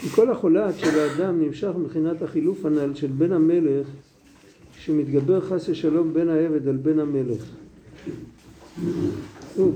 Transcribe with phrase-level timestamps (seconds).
[0.00, 3.86] כי כל החולת של האדם נמשך מבחינת החילוף הנ"ל של בן המלך
[4.78, 7.44] שמתגבר חס ושלום בן העבד על בן המלך.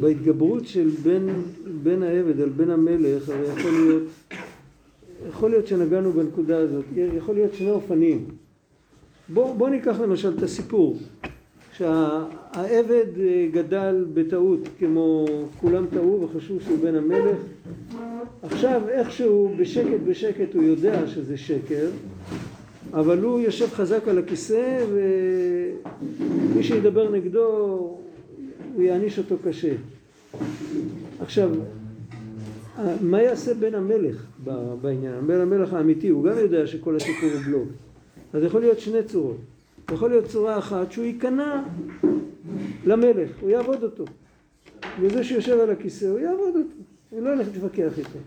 [0.00, 1.26] בהתגברות של בן,
[1.82, 4.02] בן העבד על בן המלך הרי יכול להיות
[5.28, 6.84] יכול להיות שנגענו בנקודה הזאת,
[7.16, 8.24] יכול להיות שני אופנים.
[9.28, 10.98] בואו בוא ניקח למשל את הסיפור
[11.78, 15.26] שהעבד אה, גדל בטעות כמו
[15.60, 17.36] כולם טעו וחשבו שהוא בן המלך.
[18.42, 21.88] עכשיו איכשהו בשקט בשקט הוא יודע שזה שקר
[22.92, 27.46] אבל הוא יושב חזק על הכיסא ומי שידבר נגדו
[28.74, 29.74] הוא יעניש אותו קשה.
[31.20, 31.50] עכשיו
[33.00, 34.26] מה יעשה בן המלך
[34.82, 35.26] בעניין?
[35.26, 37.68] בן המלך האמיתי הוא גם יודע שכל הסיפור הוא בלוק
[38.32, 39.36] אז יכול להיות שני צורות
[39.92, 41.62] יכול להיות צורה אחת שהוא ייכנע
[42.84, 44.04] למלך, הוא יעבוד אותו.
[45.00, 46.76] וזה שיושב על הכיסא, הוא יעבוד אותו.
[47.10, 48.18] הוא לא ילך להתווכח איתו.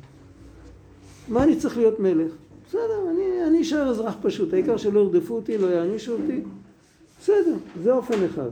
[1.27, 2.31] מה אני צריך להיות מלך?
[2.67, 6.41] בסדר, אני, אני אשאר אזרח פשוט, העיקר שלא ירדפו אותי, לא יענישו אותי.
[7.19, 8.49] בסדר, זה אופן אחד.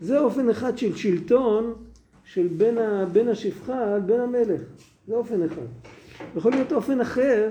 [0.00, 1.74] זה אופן אחד של שלטון
[2.24, 4.60] של בין, ה, בין השפחה על בין המלך.
[5.08, 5.66] זה אופן אחד.
[6.36, 7.50] יכול להיות אופן אחר,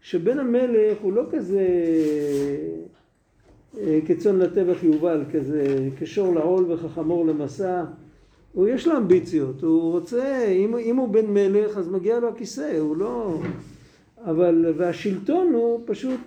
[0.00, 1.66] שבין המלך הוא לא כזה
[4.06, 7.84] כצאן לטבח יובל, כזה כשור לעול וכחמור למסע.
[8.52, 12.78] הוא יש לו אמביציות, הוא רוצה, אם, אם הוא בן מלך אז מגיע לו הכיסא,
[12.78, 13.40] הוא לא...
[14.24, 16.20] אבל, והשלטון הוא פשוט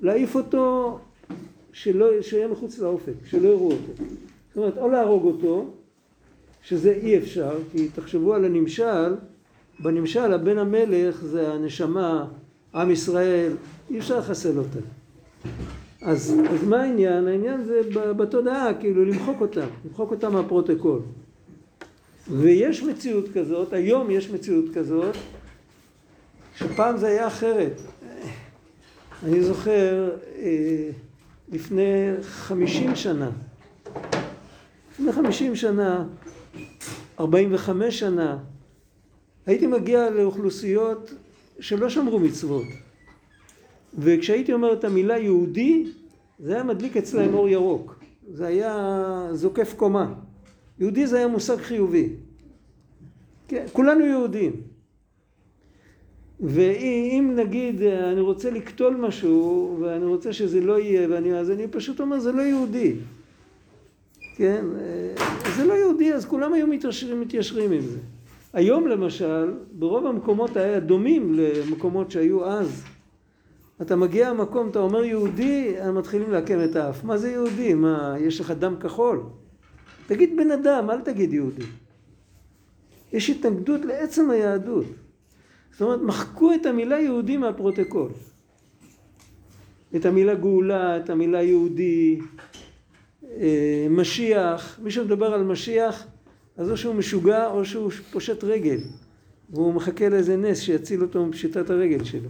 [0.00, 0.98] להעיף אותו,
[1.72, 3.92] שלא, שיהיה מחוץ לאופק, שלא יראו אותו.
[4.48, 5.70] זאת אומרת, או להרוג אותו,
[6.62, 9.14] שזה אי אפשר, כי תחשבו על הנמשל,
[9.80, 12.26] בנמשל הבן המלך זה הנשמה,
[12.74, 13.52] עם ישראל,
[13.90, 14.78] אי אפשר לחסל אותה.
[16.04, 17.28] אז, אז מה העניין?
[17.28, 17.80] העניין זה
[18.16, 21.00] בתודעה, כאילו למחוק אותם, למחוק אותם מהפרוטוקול.
[22.30, 25.14] ויש מציאות כזאת, היום יש מציאות כזאת,
[26.56, 27.80] שפעם זה היה אחרת.
[29.24, 30.90] אני זוכר אה,
[31.52, 33.30] לפני חמישים שנה,
[34.92, 36.04] לפני חמישים שנה,
[37.20, 38.38] ארבעים וחמש שנה,
[39.46, 41.10] הייתי מגיע לאוכלוסיות
[41.60, 42.83] שלא שמרו מצוות.
[43.98, 45.86] וכשהייתי אומר את המילה יהודי,
[46.38, 48.04] זה היה מדליק אצלהם אור ירוק.
[48.28, 50.14] זה היה זוקף קומה.
[50.78, 52.08] יהודי זה היה מושג חיובי.
[53.48, 54.52] כן, כולנו יהודים.
[56.40, 62.00] ואם נגיד אני רוצה לקטול משהו ואני רוצה שזה לא יהיה ואני, אז אני פשוט
[62.00, 62.94] אומר זה לא יהודי.
[64.36, 64.64] כן,
[65.56, 67.98] זה לא יהודי אז כולם היו מתיישרים, מתיישרים עם זה.
[68.52, 72.84] היום למשל ברוב המקומות האלה דומים למקומות שהיו אז
[73.82, 77.04] אתה מגיע למקום, אתה אומר יהודי, הם מתחילים לעקם את האף.
[77.04, 77.74] מה זה יהודי?
[77.74, 79.22] מה, יש לך דם כחול?
[80.06, 81.64] תגיד בן אדם, אל תגיד יהודי.
[83.12, 84.86] יש התנגדות לעצם היהדות.
[85.72, 88.10] זאת אומרת, מחקו את המילה יהודי מהפרוטוקול.
[89.96, 92.20] את המילה גאולה, את המילה יהודי,
[93.24, 94.78] אה, משיח.
[94.82, 96.06] מי שמדבר על משיח,
[96.56, 98.78] אז או שהוא משוגע או שהוא פושט רגל.
[99.50, 102.28] והוא מחכה לאיזה נס שיציל אותו מפשיטת הרגל שלו.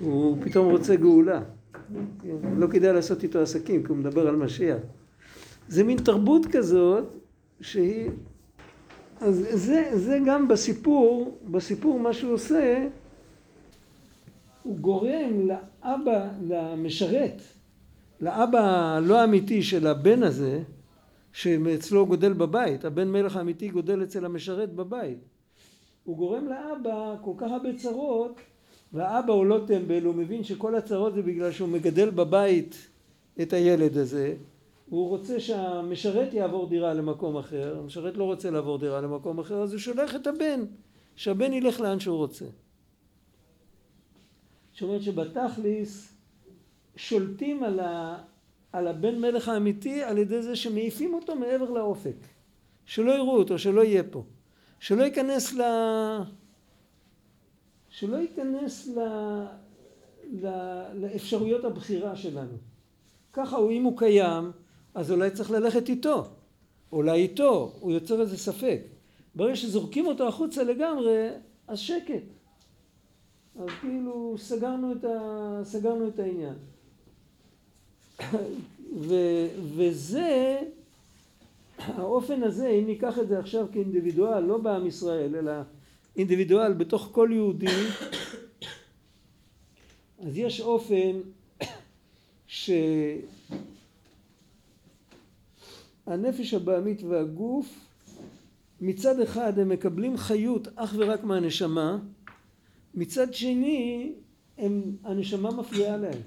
[0.00, 1.42] הוא פתאום רוצה גאולה.
[2.56, 4.78] לא כדאי לעשות איתו עסקים, כי הוא מדבר על משיח.
[5.68, 7.04] זה מין תרבות כזאת
[7.60, 8.10] שהיא...
[9.20, 12.88] אז זה, זה גם בסיפור, בסיפור מה שהוא עושה,
[14.62, 17.42] הוא גורם לאבא, למשרת,
[18.20, 20.62] לאבא הלא אמיתי של הבן הזה,
[21.32, 25.18] שאצלו גודל בבית, הבן מלך האמיתי גודל אצל המשרת בבית.
[26.04, 28.40] הוא גורם לאבא כל כך הרבה צרות
[28.92, 32.88] והאבא הוא לא טמבל, הוא מבין שכל הצרות זה בגלל שהוא מגדל בבית
[33.42, 34.34] את הילד הזה.
[34.90, 39.72] הוא רוצה שהמשרת יעבור דירה למקום אחר, המשרת לא רוצה לעבור דירה למקום אחר, אז
[39.72, 40.64] הוא שולח את הבן,
[41.16, 42.44] שהבן ילך לאן שהוא רוצה.
[44.72, 46.14] זאת אומרת שבתכליס
[46.96, 48.18] שולטים על, ה,
[48.72, 52.16] על הבן מלך האמיתי על ידי זה שמעיפים אותו מעבר לאופק.
[52.86, 54.22] שלא יראו אותו, שלא יהיה פה.
[54.80, 55.62] שלא ייכנס ל...
[57.98, 59.00] שלא ייכנס ל...
[60.32, 60.48] ל...
[60.94, 62.56] לאפשרויות הבחירה שלנו.
[63.32, 64.52] ככה הוא, אם הוא קיים,
[64.94, 66.24] אז אולי צריך ללכת איתו.
[66.92, 68.80] אולי איתו, הוא יוצר איזה ספק.
[69.34, 71.28] ברגע שזורקים אותו החוצה לגמרי,
[71.68, 72.22] אז שקט.
[73.60, 75.60] אז כאילו סגרנו את, ה...
[75.64, 76.54] סגרנו את העניין.
[79.08, 79.14] ו...
[79.76, 80.60] וזה,
[81.78, 85.52] האופן הזה, אם ניקח את זה עכשיו כאינדיבידואל, לא בעם ישראל, אלא
[86.18, 87.66] אינדיבידואל בתוך כל יהודי,
[90.18, 91.20] אז יש אופן
[96.06, 97.66] שהנפש הבעמית והגוף
[98.80, 101.98] מצד אחד הם מקבלים חיות אך ורק מהנשמה,
[102.94, 104.12] מצד שני
[104.58, 106.20] הם, הנשמה מפריעה להם.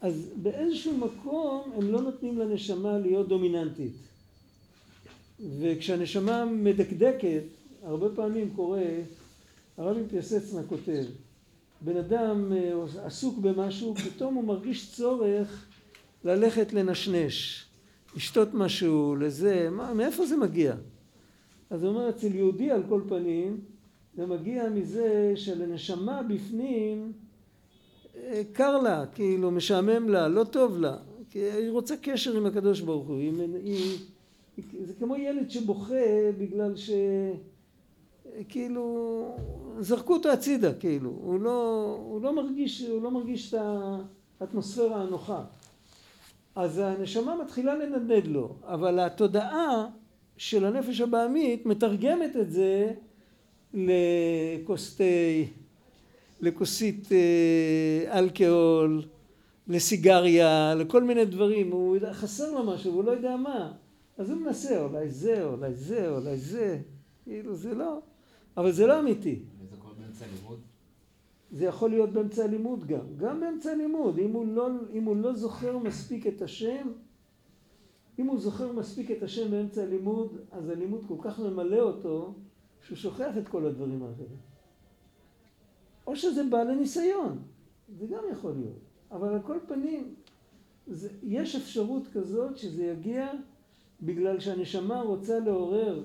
[0.00, 3.92] אז באיזשהו מקום הם לא נותנים לנשמה להיות דומיננטית.
[5.60, 7.42] וכשהנשמה מדקדקת,
[7.82, 8.82] הרבה פעמים קורה,
[9.76, 11.04] הרבי פיאסצנה כותב,
[11.80, 12.72] בן אדם אה,
[13.04, 15.66] עסוק במשהו, פתאום הוא מרגיש צורך
[16.24, 17.64] ללכת לנשנש,
[18.16, 20.74] לשתות משהו, לזה, מה, מאיפה זה מגיע?
[21.70, 23.60] אז הוא אומר, אצל יהודי על כל פנים,
[24.16, 27.12] זה מגיע מזה שלנשמה בפנים
[28.16, 30.96] אה, קר לה, כאילו משעמם לה, לא טוב לה,
[31.30, 33.32] כי היא רוצה קשר עם הקדוש ברוך הוא, היא,
[33.64, 33.98] היא,
[34.58, 35.94] זה כמו ילד שבוכה
[36.38, 36.90] בגלל ש...
[38.48, 39.36] כאילו
[39.80, 41.10] זרקו אותו הצידה כאילו.
[41.10, 43.60] הוא לא, הוא לא מרגיש, הוא לא מרגיש את
[44.40, 45.44] האטמוספירה הנוחה.
[46.54, 49.86] אז הנשמה מתחילה לנדנד לו אבל התודעה
[50.36, 52.92] של הנפש הבעמית מתרגמת את זה
[53.74, 55.04] לכוס תה,
[56.40, 59.02] לכוסית אה, אלכוהול,
[59.68, 63.72] לסיגריה, לכל מיני דברים, הוא חסר לו משהו, הוא לא יודע מה,
[64.18, 66.80] אז הוא מנסה, אולי זה, אולי זה, אולי זה,
[67.24, 67.98] כאילו זה לא,
[68.56, 69.42] אבל זה לא אמיתי.
[69.60, 70.60] וזה קורה באמצע לימוד?
[71.52, 75.34] זה יכול להיות באמצע הלימוד גם, גם באמצע הלימוד, אם הוא לא, אם הוא לא
[75.34, 76.88] זוכר מספיק את השם,
[78.18, 82.34] אם הוא זוכר מספיק את השם באמצע הלימוד, אז הלימוד כל כך ממלא אותו,
[82.80, 84.36] שהוא שוכח את כל הדברים האחרים.
[86.06, 87.38] או שזה בא לניסיון,
[87.98, 88.80] זה גם יכול להיות,
[89.10, 90.14] אבל על כל פנים,
[90.86, 93.32] זה, יש אפשרות כזאת שזה יגיע
[94.02, 96.04] בגלל שהנשמה רוצה לעורר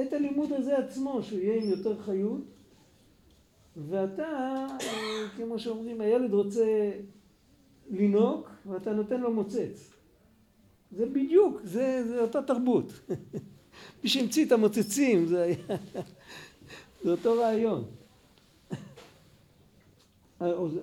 [0.00, 2.40] את הלימוד הזה עצמו, שהוא יהיה עם יותר חיות,
[3.76, 6.90] ואתה, אה, כמו שאומרים, הילד רוצה
[7.90, 9.90] לנהוג, ואתה נותן לו מוצץ.
[10.96, 12.92] זה בדיוק, זה, זה אותה תרבות.
[14.04, 15.56] מי שהמציא את המוצצים, זה היה,
[17.04, 17.84] זה אותו רעיון.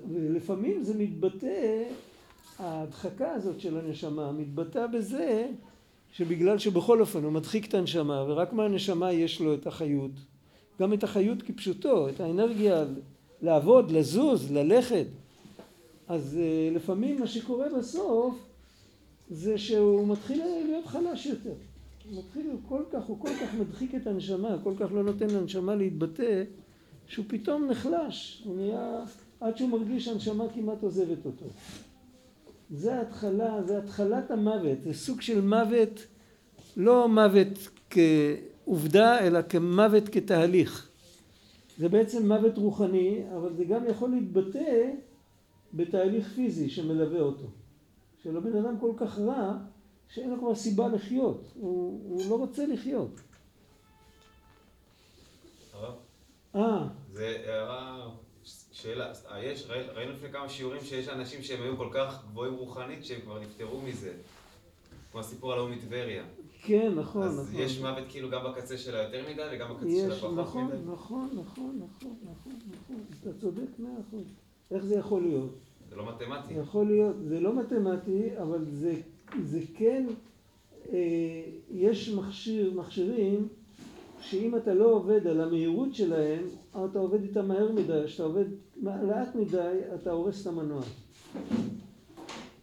[0.10, 1.84] ולפעמים זה מתבטא,
[2.60, 5.48] ההדחקה הזאת של הנשמה מתבטא בזה
[6.12, 10.12] שבגלל שבכל אופן הוא מדחיק את הנשמה ורק מהנשמה יש לו את החיות,
[10.82, 12.86] גם את החיות כפשוטו, את האנרגיה
[13.42, 15.06] לעבוד, לזוז, ללכת.
[16.08, 18.36] אז אה, לפעמים מה שקורה בסוף
[19.30, 21.54] זה שהוא מתחיל להיות חלש יותר.
[22.10, 25.30] הוא מתחיל, הוא כל כך, הוא כל כך מדחיק את הנשמה, כל כך לא נותן
[25.30, 26.44] לנשמה להתבטא,
[27.08, 29.04] שהוא פתאום נחלש, הוא נהיה,
[29.40, 31.46] עד שהוא מרגיש שהנשמה כמעט עוזבת אותו.
[32.70, 36.08] זה התחלה, זה התחלת המוות, זה סוג של מוות,
[36.78, 40.90] לא מוות כעובדה, אלא כמוות כתהליך.
[41.78, 44.92] זה בעצם מוות רוחני, אבל זה גם יכול להתבטא
[45.74, 47.46] בתהליך פיזי שמלווה אותו.
[48.24, 49.58] שלבן אדם כל כך רע,
[50.10, 53.22] שאין לו כבר סיבה לחיות, הוא, הוא לא רוצה לחיות.
[59.42, 63.40] יש, ראינו לפני כמה שיעורים שיש אנשים שהם היו כל כך גבוהים רוחנית שהם כבר
[63.40, 64.14] נפטרו מזה.
[65.12, 66.24] כמו הסיפור על ההוא מטבריה.
[66.62, 67.46] כן, נכון, אז נכון.
[67.46, 70.76] אז יש מוות כאילו גם בקצה של היותר מדי וגם בקצה של הפחות נכון, מדי?
[70.86, 74.26] נכון, נכון, נכון, נכון, נכון, אתה צודק מאה אחוז.
[74.72, 75.50] איך זה יכול להיות?
[75.90, 76.54] זה לא מתמטי.
[76.54, 78.96] יכול להיות, זה לא מתמטי, אבל זה,
[79.44, 80.08] זה כן,
[80.94, 80.98] אה,
[81.72, 83.48] יש מכשיר, מכשירים
[84.22, 88.46] שאם אתה לא עובד על המהירות שלהם, אתה עובד איתם מהר מדי, כשאתה עובד
[88.84, 90.82] לאט מדי, אתה הורס את המנוע.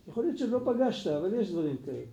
[0.08, 2.04] יכול להיות שלא פגשת, אבל יש דברים כאלה.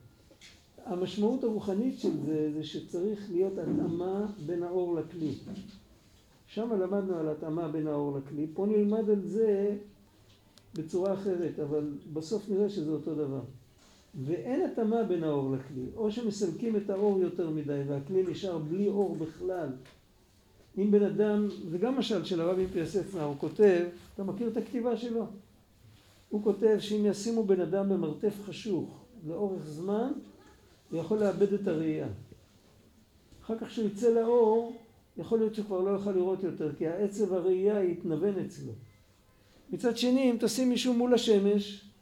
[0.85, 5.31] המשמעות הרוחנית של זה, זה שצריך להיות התאמה בין האור לכלי.
[6.47, 9.75] שם למדנו על התאמה בין האור לכלי, פה נלמד על זה
[10.75, 13.41] בצורה אחרת, אבל בסוף נראה שזה אותו דבר.
[14.25, 19.15] ואין התאמה בין האור לכלי, או שמסלקים את האור יותר מדי והכלי נשאר בלי אור
[19.15, 19.70] בכלל.
[20.77, 24.98] אם בן אדם, זה גם משל של הרבי פיאסצנה, הוא כותב, אתה מכיר את הכתיבה
[24.98, 25.25] שלו?
[26.29, 30.12] הוא כותב שאם ישימו בן אדם במרתף חשוך לאורך זמן,
[30.91, 32.08] הוא יכול לאבד את הראייה.
[33.43, 34.77] אחר כך כשהוא יצא לאור,
[35.17, 38.72] יכול להיות שהוא כבר לא יוכל לראות יותר, כי העצב הראייה יתנוון אצלו.
[39.70, 41.92] מצד שני, אם תשים מישהו מול השמש,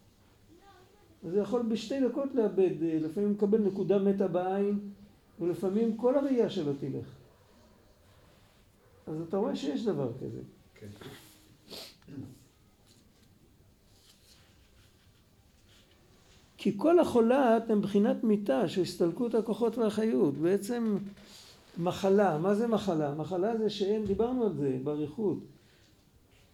[1.23, 4.79] אז הוא יכול בשתי דקות לאבד, לפעמים מקבל נקודה מתה בעין,
[5.39, 7.05] ולפעמים כל הראייה שלו תלך.
[9.07, 10.41] אז אתה רואה שיש דבר כזה.
[10.75, 10.87] כן.
[16.57, 20.97] כי כל החולת הם בחינת מיתה של הסתלקות הכוחות והחיות, בעצם
[21.77, 23.15] מחלה, מה זה מחלה?
[23.15, 25.37] מחלה זה שאין, דיברנו על זה באריכות,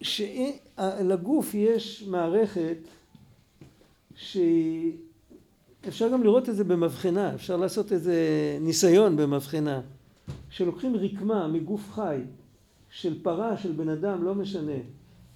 [0.02, 2.78] שלגוף יש מערכת
[4.18, 4.94] שהיא,
[5.88, 8.18] אפשר גם לראות את זה במבחנה, אפשר לעשות איזה
[8.62, 9.82] ניסיון במבחנה,
[10.50, 12.22] שלוקחים רקמה מגוף חי
[12.90, 14.78] של פרה, של בן אדם, לא משנה,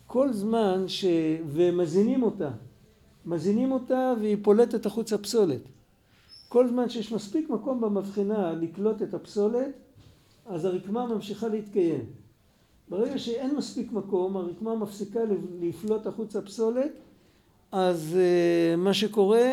[0.07, 1.05] כל זמן ש...
[1.47, 2.49] ומזינים אותה,
[3.25, 5.61] מזינים אותה והיא פולטת החוצה פסולת.
[6.49, 9.71] כל זמן שיש מספיק מקום במבחנה לקלוט את הפסולת,
[10.45, 12.05] אז הרקמה ממשיכה להתקיים.
[12.89, 15.19] ברגע שאין מספיק מקום, הרקמה מפסיקה
[15.61, 16.91] לפלוט החוצה פסולת,
[17.71, 19.51] אז uh, מה שקורה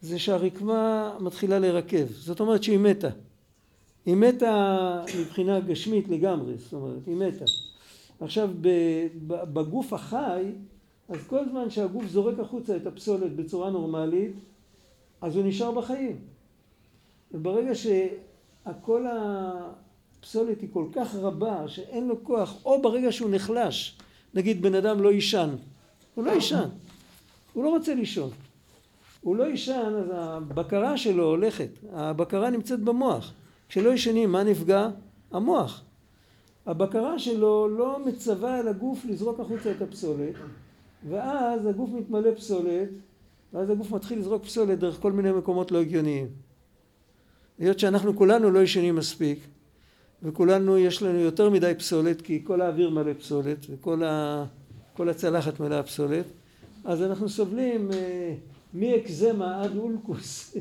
[0.00, 2.06] זה שהרקמה מתחילה לרכב.
[2.10, 3.08] זאת אומרת שהיא מתה.
[4.06, 7.44] היא מתה מבחינה גשמית לגמרי, זאת אומרת, היא מתה.
[8.20, 8.50] עכשיו
[9.28, 10.42] בגוף החי,
[11.08, 14.32] אז כל זמן שהגוף זורק החוצה את הפסולת בצורה נורמלית,
[15.20, 16.16] אז הוא נשאר בחיים.
[17.32, 23.98] וברגע שכל הפסולת היא כל כך רבה שאין לו כוח, או ברגע שהוא נחלש,
[24.34, 25.50] נגיד בן אדם לא יישן,
[26.14, 26.68] הוא לא יישן,
[27.56, 28.30] הוא לא רוצה לישון.
[29.20, 33.32] הוא לא יישן אז הבקרה שלו הולכת, הבקרה נמצאת במוח.
[33.68, 34.88] כשלא ישנים מה נפגע?
[35.32, 35.82] המוח.
[36.66, 40.34] הבקרה שלו לא מצווה על הגוף לזרוק החוצה את הפסולת
[41.08, 42.88] ואז הגוף מתמלא פסולת
[43.52, 46.26] ואז הגוף מתחיל לזרוק פסולת דרך כל מיני מקומות לא הגיוניים.
[47.58, 49.38] היות שאנחנו כולנו לא ישנים מספיק
[50.22, 54.44] וכולנו יש לנו יותר מדי פסולת כי כל האוויר מלא פסולת וכל ה...
[54.98, 56.24] הצלחת מלאה פסולת
[56.86, 58.34] אז אנחנו סובלים אה,
[58.74, 60.56] מאקזמה עד אולקוס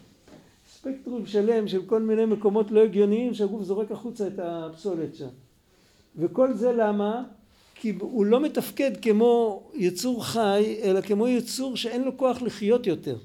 [0.72, 5.28] ספקטרום שלם של כל מיני מקומות לא הגיוניים שהגוף זורק החוצה את הפסולת שם
[6.16, 7.24] וכל זה למה?
[7.74, 13.16] כי הוא לא מתפקד כמו יצור חי אלא כמו יצור שאין לו כוח לחיות יותר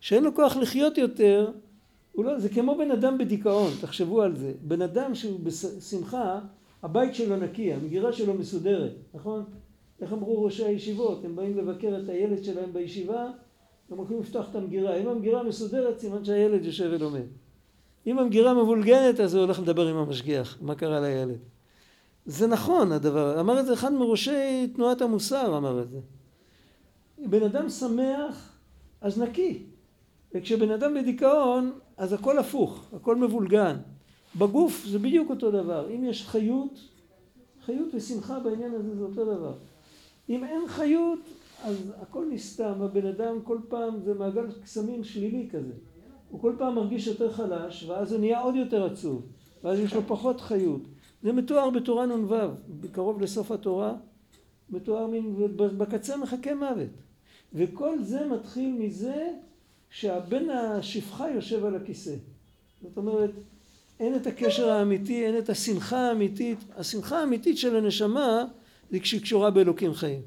[0.00, 1.50] שאין לו כוח לחיות יותר
[2.18, 6.40] לא, זה כמו בן אדם בדיכאון תחשבו על זה בן אדם שהוא בשמחה
[6.82, 9.44] הבית שלו נקי המגירה שלו מסודרת נכון?
[10.00, 11.24] איך אמרו ראשי הישיבות?
[11.24, 13.30] הם באים לבקר את הילד שלהם בישיבה
[13.90, 14.96] הם הולכים לפתוח את המגירה.
[14.96, 17.26] אם המגירה מסודרת סימן שהילד יושב ולומד.
[18.06, 21.38] אם המגירה מבולגנת אז הוא הולך לדבר עם המשגיח מה קרה לילד?
[22.26, 25.98] זה נכון הדבר, אמר את זה אחד מראשי תנועת המוסר אמר את זה.
[27.26, 28.58] בן אדם שמח
[29.00, 29.62] אז נקי,
[30.34, 33.76] וכשבן אדם בדיכאון אז הכל הפוך, הכל מבולגן.
[34.38, 36.80] בגוף זה בדיוק אותו דבר, אם יש חיות,
[37.64, 39.52] חיות ושמחה בעניין הזה זה אותו דבר.
[40.30, 41.18] אם אין חיות
[41.64, 45.72] אז הכל נסתם, הבן אדם כל פעם זה מעגל קסמים שלילי כזה.
[46.30, 49.26] הוא כל פעם מרגיש יותר חלש ואז הוא נהיה עוד יותר עצוב,
[49.64, 50.80] ואז יש לו פחות חיות.
[51.22, 52.34] זה מתואר בתורה נ"ו,
[52.92, 53.94] קרוב לסוף התורה,
[54.70, 56.88] מתואר מין, בקצה מחכה מוות.
[57.54, 59.28] וכל זה מתחיל מזה
[59.90, 62.14] שהבן השפחה יושב על הכיסא.
[62.82, 63.30] זאת אומרת,
[64.00, 66.58] אין את הקשר האמיתי, אין את השמחה האמיתית.
[66.76, 68.44] השמחה האמיתית של הנשמה
[68.90, 70.22] זה כשהיא קשורה באלוקים חיים.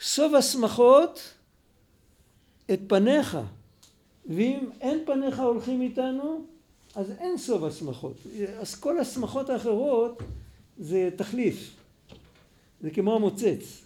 [0.00, 1.34] סוב השמחות
[2.72, 3.38] את פניך,
[4.26, 6.44] ואם אין פניך הולכים איתנו,
[6.94, 8.16] אז אין סוף השמחות.
[8.60, 10.22] אז כל השמחות האחרות
[10.78, 11.76] זה תחליף.
[12.80, 13.82] זה כמו המוצץ.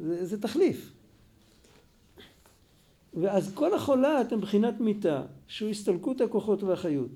[0.00, 0.90] זה, זה תחליף.
[3.14, 7.10] ואז כל החולת הם מבחינת מיתה, שהוא הסתלקות הכוחות והחיות.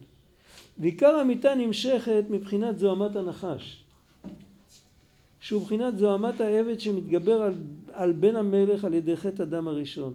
[0.78, 3.84] ועיקר המיתה נמשכת מבחינת זוהמת הנחש,
[5.40, 7.54] שהוא מבחינת זוהמת העבד שמתגבר על,
[7.92, 10.14] על בן המלך על ידי חטא הדם הראשון.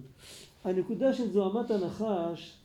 [0.63, 2.57] הנקודה של זוהמת הנחש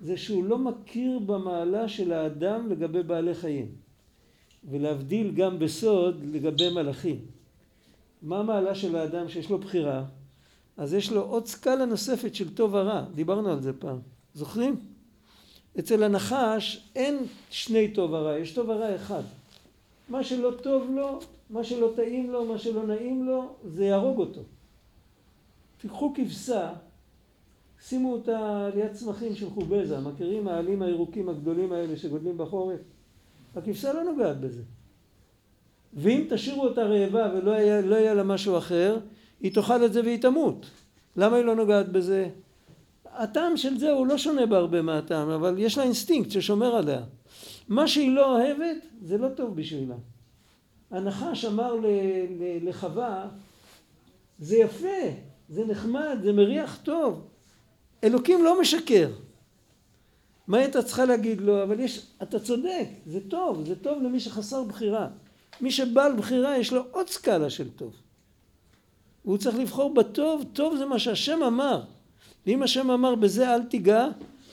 [0.00, 3.66] זה שהוא לא מכיר במעלה של האדם לגבי בעלי חיים
[4.70, 7.20] ולהבדיל גם בסוד לגבי מלאכים.
[8.22, 10.04] מה המעלה של האדם שיש לו בחירה?
[10.76, 13.98] אז יש לו עוד סקאלה נוספת של טוב ורע, דיברנו על זה פעם,
[14.34, 14.80] זוכרים?
[15.78, 17.18] אצל הנחש אין
[17.50, 19.22] שני טוב ורע, יש טוב ורע אחד.
[20.08, 21.18] מה שלא טוב לו,
[21.50, 24.40] מה שלא טעים לו, מה שלא נעים לו, זה יהרוג אותו.
[25.78, 26.72] תיקחו כבשה
[27.80, 32.80] שימו אותה ליד צמחים של חוביזה, מכירים העלים הירוקים הגדולים האלה שגודלים בחורף?
[33.56, 34.62] הכבשה לא נוגעת בזה.
[35.94, 38.98] ואם תשאירו אותה רעבה ולא יהיה, לא יהיה לה משהו אחר,
[39.40, 40.66] היא תאכל את זה והיא תמות.
[41.16, 42.28] למה היא לא נוגעת בזה?
[43.12, 47.00] הטעם של זה הוא לא שונה בהרבה מהטעם, אבל יש לה אינסטינקט ששומר עליה.
[47.68, 49.94] מה שהיא לא אוהבת, זה לא טוב בשבילה.
[50.90, 51.76] הנחש אמר
[52.62, 53.28] לחווה,
[54.38, 55.02] זה יפה,
[55.48, 57.26] זה נחמד, זה מריח טוב,
[58.04, 59.10] אלוקים לא משקר.
[60.46, 61.62] מה הייתה צריכה להגיד לו?
[61.62, 65.08] אבל יש, אתה צודק, זה טוב, זה טוב למי שחסר בחירה.
[65.60, 67.92] מי שבעל בחירה יש לו עוד סקאלה של טוב.
[69.24, 71.82] והוא צריך לבחור בטוב, טוב זה מה שהשם אמר.
[72.46, 74.08] ואם השם אמר בזה אל תיגע,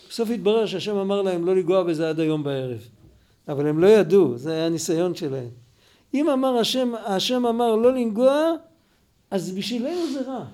[0.09, 2.87] בסוף התברר שהשם אמר להם לא לנגוע בזה עד היום בערב.
[3.47, 5.49] אבל הם לא ידעו, זה היה הניסיון שלהם.
[6.13, 8.51] אם אמר השם, השם אמר לא לנגוע,
[9.31, 10.45] אז בשבילנו זה רע.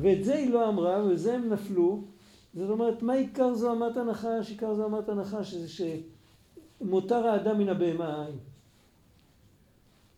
[0.00, 2.02] ואת זה היא לא אמרה, וזה הם נפלו.
[2.54, 4.50] זאת אומרת, מה עיקר זוהמת הנחש?
[4.50, 5.96] עיקר זוהמת הנחש זה
[6.80, 8.36] מותר האדם מן הבהמה אין.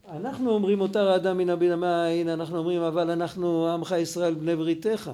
[0.09, 5.11] אנחנו אומרים מותר האדם מן הבהמה אין, אנחנו אומרים אבל אנחנו עמך ישראל בני בריתך.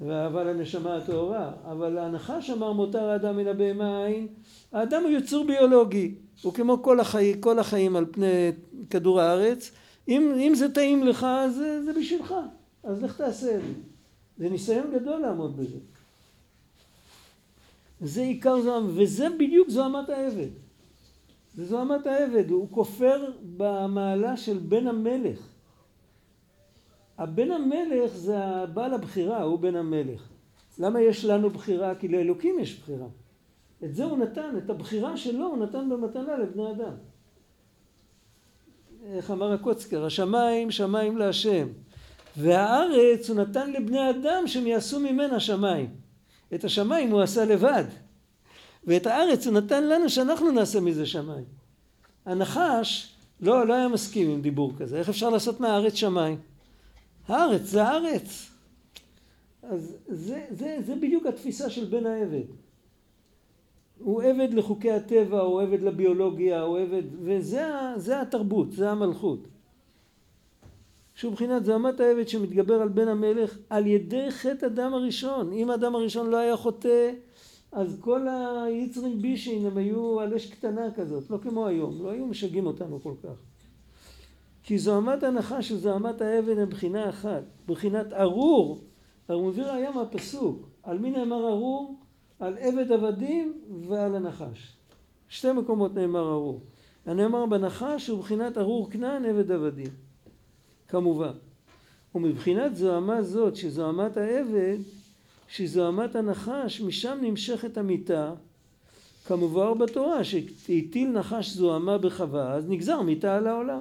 [0.00, 4.26] ואהבה לנשמה הטהורה, אבל הנחש אמר מותר האדם מן הבהמה אין,
[4.72, 8.52] האדם הוא יצור ביולוגי, הוא כמו כל, החי, כל החיים על פני
[8.90, 9.70] כדור הארץ,
[10.08, 12.34] אם, אם זה טעים לך זה, זה בשבילך,
[12.82, 13.72] אז לך תעשה את זה.
[14.38, 15.78] זה ניסיון גדול לעמוד בזה.
[18.00, 20.48] זה עיקר זוהם, וזה בדיוק זוהמת העבד.
[21.54, 25.38] זה זוהמת העבד, הוא כופר במעלה של בן המלך.
[27.18, 30.28] הבן המלך זה הבעל הבחירה, הוא בן המלך.
[30.78, 31.94] למה יש לנו בחירה?
[31.94, 33.06] כי לאלוקים יש בחירה.
[33.84, 36.92] את זה הוא נתן, את הבחירה שלו הוא נתן במתנה לבני אדם.
[39.06, 41.68] איך אמר הקוצקר, השמיים שמיים להשם,
[42.36, 45.90] והארץ הוא נתן לבני אדם שהם יעשו ממנה שמיים.
[46.54, 47.84] את השמיים הוא עשה לבד,
[48.84, 51.44] ואת הארץ הוא נתן לנו שאנחנו נעשה מזה שמיים.
[52.26, 56.38] הנחש לא, לא היה מסכים עם דיבור כזה, איך אפשר לעשות מהארץ שמיים?
[57.28, 58.50] הארץ זה הארץ.
[59.62, 62.44] אז זה, זה, זה בדיוק התפיסה של בן העבד.
[63.98, 69.48] הוא עבד לחוקי הטבע, הוא עבד לביולוגיה, הוא עבד, וזה התרבות, זה המלכות.
[71.14, 75.52] שהוא מבחינת זעמת העבד שמתגבר על בן המלך על ידי חטא אדם הראשון.
[75.52, 77.10] אם אדם הראשון לא היה חוטא,
[77.72, 78.26] אז כל
[78.66, 83.02] היצרים בישין הם היו על אש קטנה כזאת, לא כמו היום, לא היו משגעים אותנו
[83.02, 83.45] כל כך.
[84.66, 88.80] כי זוהמת הנחש וזוהמת העבד הם בחינה אחת, בחינת ארור,
[89.26, 92.00] הוא מביא ראיה מהפסוק, על מי נאמר ארור?
[92.40, 94.76] על עבד עבדים ועל הנחש.
[95.28, 96.60] שתי מקומות נאמר ארור.
[97.06, 99.90] הנאמר בנחש הוא בחינת ארור כנען עבד עבדים.
[100.88, 101.32] כמובן.
[102.14, 104.78] ומבחינת זוהמה זאת שזוהמת העבד
[105.48, 108.32] שזוהמת הנחש משם נמשכת המיתה
[109.26, 113.80] כמובן בתורה שהטיל נחש זוהמה בחווה אז נגזר מיתה על העולם.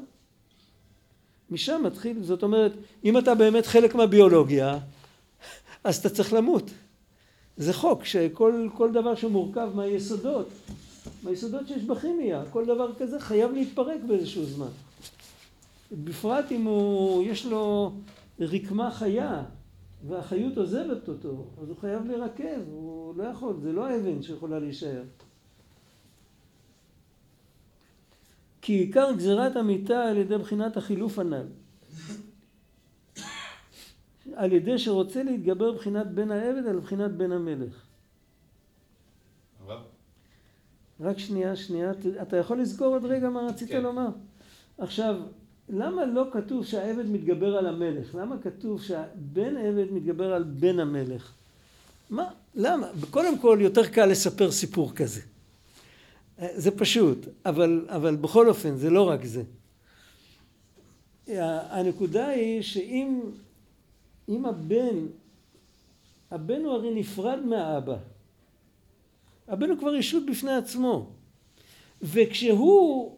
[1.50, 2.72] משם מתחיל זאת אומרת
[3.06, 4.80] אם אתה באמת חלק מהביולוגיה
[5.84, 6.72] אז אתה צריך למות
[7.58, 10.50] זה חוק שכל דבר שמורכב מהיסודות,
[11.24, 14.72] מהיסודות שיש בכימיה, כל דבר כזה חייב להתפרק באיזשהו זמן.
[15.92, 17.92] בפרט אם הוא, יש לו
[18.40, 19.44] רקמה חיה
[20.08, 25.02] והחיות עוזבת אותו, אז הוא חייב להירקב, הוא לא יכול, זה לא האבן שיכולה להישאר.
[28.66, 31.48] כי עיקר גזירת המיטה על ידי בחינת החילוף הנ"ל.
[34.36, 37.86] על ידי שרוצה להתגבר בחינת בן העבד על בחינת בן המלך.
[41.00, 43.84] רק שנייה, שנייה, אתה יכול לזכור עוד רגע מה רצית כן.
[43.84, 44.08] לומר?
[44.78, 45.16] עכשיו,
[45.70, 48.16] למה לא כתוב שהעבד מתגבר על המלך?
[48.16, 51.32] למה כתוב שהבן עבד מתגבר על בן המלך?
[52.10, 52.28] מה?
[52.56, 52.88] למה?
[53.10, 55.22] קודם כל יותר קל לספר סיפור כזה.
[56.40, 59.44] זה פשוט, אבל, אבל בכל אופן זה לא רק זה.
[61.28, 63.22] הנקודה היא שאם
[64.30, 65.06] אם הבן,
[66.32, 67.98] הבן הוא הרי נפרד מהאבא.
[69.48, 71.10] הבן הוא כבר ישות בפני עצמו.
[72.02, 73.18] וכשהוא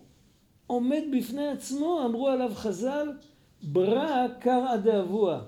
[0.68, 3.12] עומד בפני עצמו, אמרו עליו חז"ל,
[3.64, 5.42] ברא קרא דאבוה.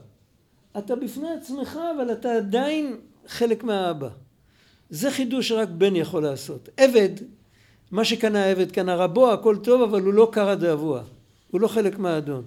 [0.77, 4.09] אתה בפני עצמך, אבל אתה עדיין חלק מהאבא.
[4.89, 6.69] זה חידוש שרק בן יכול לעשות.
[6.77, 7.09] עבד,
[7.91, 11.01] מה שקנה עבד קנה רבו, הכל טוב, אבל הוא לא קרא דאבוה.
[11.51, 12.43] הוא לא חלק מהאדון.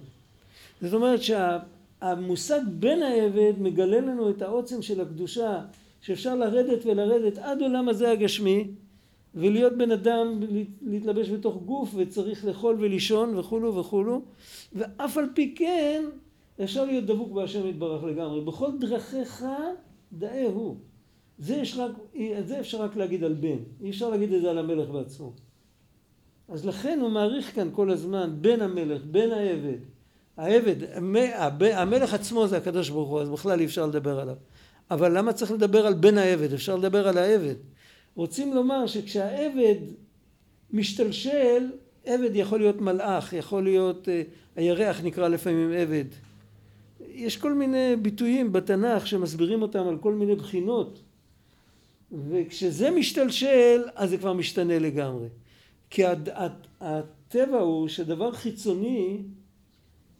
[0.81, 1.57] זאת אומרת שה...
[2.03, 5.61] המושג בן העבד מגלה לנו את העוצם של הקדושה
[6.01, 8.67] שאפשר לרדת ולרדת עד עולם הזה הגשמי
[9.35, 10.39] ולהיות בן אדם
[10.81, 14.21] להתלבש בתוך גוף וצריך לאכול ולישון וכולו וכולו
[14.73, 16.03] ואף על פי כן
[16.63, 19.45] אפשר להיות דבוק בהשם יתברך לגמרי בכל דרכיך
[20.13, 20.75] דאה הוא
[21.39, 21.91] זה, יש רק,
[22.45, 25.33] זה אפשר רק להגיד על בן אי אפשר להגיד את זה על המלך בעצמו
[26.47, 29.77] אז לכן הוא מעריך כאן כל הזמן בן המלך בן העבד
[30.37, 30.75] העבד,
[31.61, 34.35] המלך עצמו זה הקדוש ברוך הוא, אז בכלל אי אפשר לדבר עליו.
[34.91, 36.53] אבל למה צריך לדבר על בן העבד?
[36.53, 37.55] אפשר לדבר על העבד.
[38.15, 39.75] רוצים לומר שכשהעבד
[40.71, 41.69] משתלשל,
[42.05, 44.21] עבד יכול להיות מלאך, יכול להיות, אה,
[44.55, 46.05] הירח נקרא לפעמים עבד.
[47.09, 50.99] יש כל מיני ביטויים בתנ"ך שמסבירים אותם על כל מיני בחינות.
[52.29, 55.27] וכשזה משתלשל, אז זה כבר משתנה לגמרי.
[55.89, 56.03] כי
[56.81, 59.21] הטבע הוא שדבר חיצוני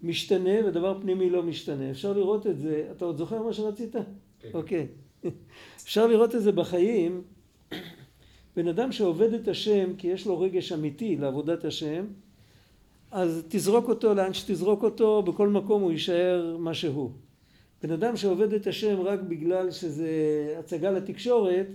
[0.04, 1.92] משתנה ודבר פנימי לא משתנה.
[1.92, 3.96] אפשר לראות את זה, אתה עוד זוכר מה שרצית?
[4.40, 4.50] כן.
[4.54, 4.88] אוקיי.
[5.84, 7.22] אפשר לראות את זה בחיים.
[8.56, 12.06] בן אדם שעובד את השם כי יש לו רגש אמיתי לעבודת השם,
[13.12, 17.12] אז תזרוק אותו לאן שתזרוק אותו, בכל מקום הוא יישאר מה שהוא.
[17.84, 20.08] בן אדם שעובד את השם רק בגלל שזה
[20.60, 21.68] הצגה לתקשורת,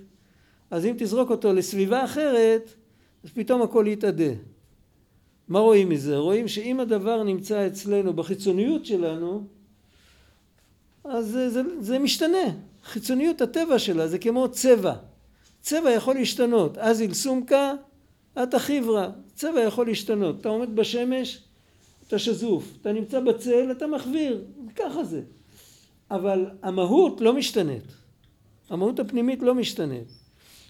[0.70, 2.74] אז אם תזרוק אותו לסביבה אחרת,
[3.24, 4.32] אז פתאום הכל יתאדה.
[5.48, 6.16] מה רואים מזה?
[6.16, 9.44] רואים שאם הדבר נמצא אצלנו בחיצוניות שלנו,
[11.04, 12.44] אז זה, זה, זה משתנה.
[12.84, 14.94] חיצוניות הטבע שלה זה כמו צבע.
[15.60, 16.78] צבע יכול להשתנות.
[16.78, 17.74] אז אילסומקה,
[18.42, 19.10] אתה חיברה.
[19.34, 20.40] צבע יכול להשתנות.
[20.40, 21.42] אתה עומד בשמש,
[22.06, 22.72] אתה שזוף.
[22.80, 24.44] אתה נמצא בצל, אתה מחוויר.
[24.76, 25.22] ככה זה.
[26.10, 27.82] אבל המהות לא משתנית.
[28.70, 30.08] המהות הפנימית לא משתנית.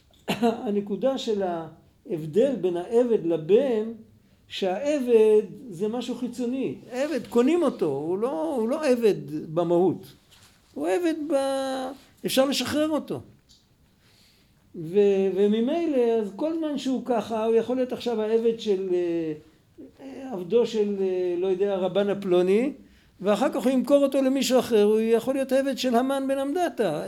[0.67, 3.93] הנקודה של ההבדל בין העבד לבן
[4.49, 6.75] שהעבד זה משהו חיצוני.
[6.91, 9.15] עבד, קונים אותו, הוא לא, הוא לא עבד
[9.55, 10.13] במהות.
[10.75, 11.35] הוא עבד ב...
[12.27, 13.21] אפשר לשחרר אותו.
[14.75, 14.99] ו,
[15.35, 20.97] וממילא, אז כל זמן שהוא ככה, הוא יכול להיות עכשיו העבד של אה, עבדו של,
[21.01, 22.73] אה, לא יודע, רבן הפלוני,
[23.21, 27.05] ואחר כך הוא ימכור אותו למישהו אחר, הוא יכול להיות עבד של המן בן עמדתה.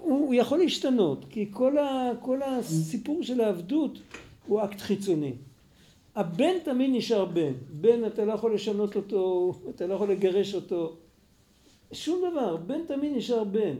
[0.00, 3.98] הוא יכול להשתנות, כי כל, ה, כל הסיפור של העבדות
[4.46, 5.32] הוא אקט חיצוני.
[6.16, 7.52] הבן תמיד נשאר בן.
[7.70, 10.96] בן אתה לא יכול לשנות אותו, אתה לא יכול לגרש אותו.
[11.92, 13.74] שום דבר, בן תמיד נשאר בן.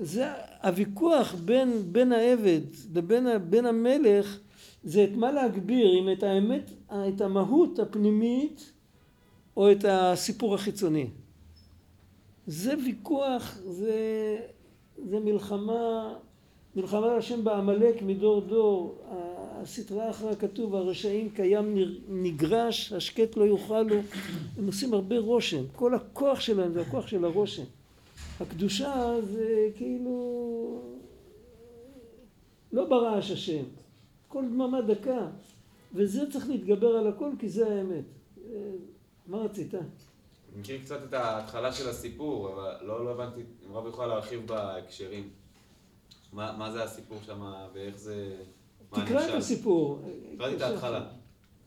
[0.00, 0.26] זה
[0.62, 2.60] הוויכוח בין, בין העבד
[2.94, 4.38] לבין בין המלך
[4.84, 8.72] זה את מה להגביר, אם את האמת, את המהות הפנימית
[9.56, 11.06] או את הסיפור החיצוני.
[12.46, 13.96] זה ויכוח, זה,
[15.04, 16.14] זה מלחמה,
[16.76, 18.98] מלחמה השם בעמלק מדור דור.
[19.62, 21.76] הסטרה אחריה כתוב הרשעים קיים
[22.08, 23.96] נגרש השקט לא יוכלו
[24.58, 25.64] הם עושים הרבה רושם.
[25.76, 27.62] כל הכוח שלהם זה הכוח של הרושם.
[28.40, 30.80] הקדושה זה כאילו
[32.72, 33.62] לא ברעש השם.
[34.28, 35.28] כל דממה דקה.
[35.94, 38.04] וזה צריך להתגבר על הכל כי זה האמת
[39.26, 39.74] מה רצית?
[39.74, 39.84] אני
[40.60, 45.30] מכיר קצת את ההתחלה של הסיפור אבל לא, לא הבנתי אם רב יכול להרחיב בהקשרים
[46.32, 48.36] מה, מה זה הסיפור שם ואיך זה
[48.90, 50.00] תקרא את הסיפור.
[50.38, 51.06] קראתי את ההתחלה.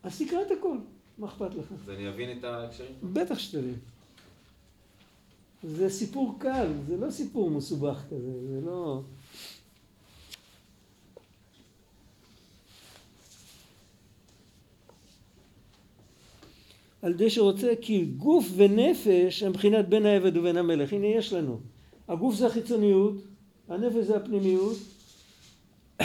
[0.03, 0.77] אז תקרא את הכל,
[1.17, 1.65] מה אכפת לך?
[1.83, 2.93] אז אני אבין את ההקשרים?
[3.13, 3.75] בטח שתבין.
[5.63, 9.01] זה סיפור קל, זה לא סיפור מסובך כזה, זה לא...
[17.01, 20.93] על ידי שרוצה כי גוף ונפש הם מבחינת בין העבד ובין המלך.
[20.93, 21.59] הנה יש לנו.
[22.07, 23.13] הגוף זה החיצוניות,
[23.69, 24.77] הנפש זה הפנימיות,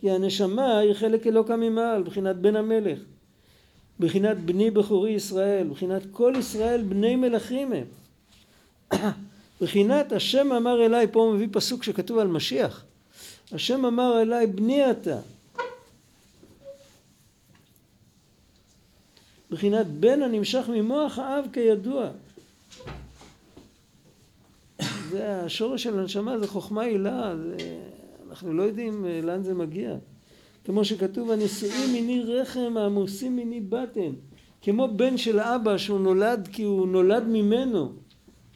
[0.00, 2.98] כי הנשמה היא חלק אלוקא ממעל, בחינת בן המלך,
[4.00, 7.84] בחינת בני בכורי ישראל, בחינת כל ישראל בני מלכים הם.
[9.60, 12.84] בחינת השם אמר אליי, פה הוא מביא פסוק שכתוב על משיח,
[13.52, 15.18] השם אמר אליי בני אתה.
[19.50, 22.08] בחינת בן הנמשך ממוח האב כידוע.
[25.10, 27.56] זה השורש של הנשמה זה חוכמה הילה, זה
[28.30, 29.96] אנחנו לא יודעים אה, לאן זה מגיע.
[30.64, 34.12] כמו שכתוב הנשואים מיני רחם העמוסים מיני בטן.
[34.62, 37.92] כמו בן של אבא שהוא נולד כי הוא נולד ממנו.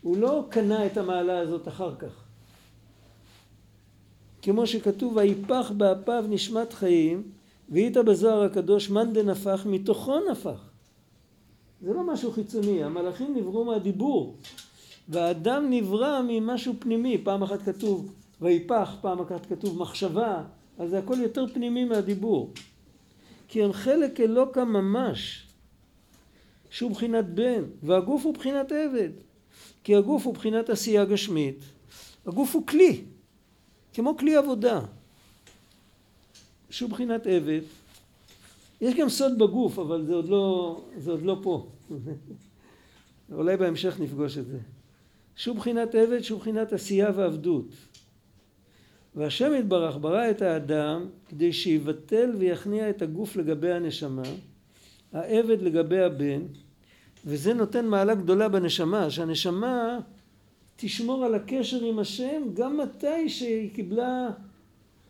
[0.02, 2.24] הוא לא קנה את המעלה הזאת אחר כך.
[4.42, 7.22] כמו שכתוב ויפח באפיו נשמת חיים
[7.68, 10.71] והיית בזוהר הקדוש מאן דנפח מתוכו נפח.
[11.82, 14.36] זה לא משהו חיצוני, המלאכים נבראו מהדיבור
[15.08, 20.44] והאדם נברא ממשהו פנימי, פעם אחת כתוב ויפח, פעם אחת כתוב מחשבה,
[20.78, 22.52] אז זה הכל יותר פנימי מהדיבור.
[23.48, 25.46] כי הם חלק אלוקא ממש,
[26.70, 29.10] שהוא בחינת בן, והגוף הוא בחינת עבד.
[29.84, 31.58] כי הגוף הוא בחינת עשייה גשמית,
[32.26, 33.04] הגוף הוא כלי,
[33.92, 34.80] כמו כלי עבודה,
[36.70, 37.60] שהוא בחינת עבד.
[38.82, 41.70] יש גם סוד בגוף, אבל זה עוד לא, זה עוד לא פה.
[43.32, 44.58] אולי בהמשך נפגוש את זה.
[45.36, 47.74] שהוא בחינת עבד, שהוא בחינת עשייה ועבדות.
[49.14, 54.22] והשם יתברך ברא את האדם כדי שיבטל ויכניע את הגוף לגבי הנשמה,
[55.12, 56.42] העבד לגבי הבן,
[57.26, 59.98] וזה נותן מעלה גדולה בנשמה, שהנשמה
[60.76, 64.30] תשמור על הקשר עם השם גם מתי שהיא קיבלה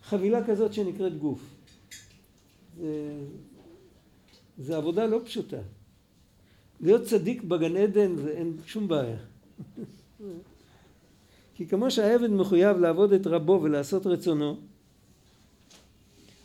[0.03, 1.39] חבילה כזאת שנקראת גוף.
[2.77, 3.15] זה,
[4.57, 5.57] זה עבודה לא פשוטה.
[6.81, 9.17] להיות צדיק בגן עדן זה אין שום בעיה.
[11.55, 14.57] כי כמו שהעבד מחויב לעבוד את רבו ולעשות רצונו,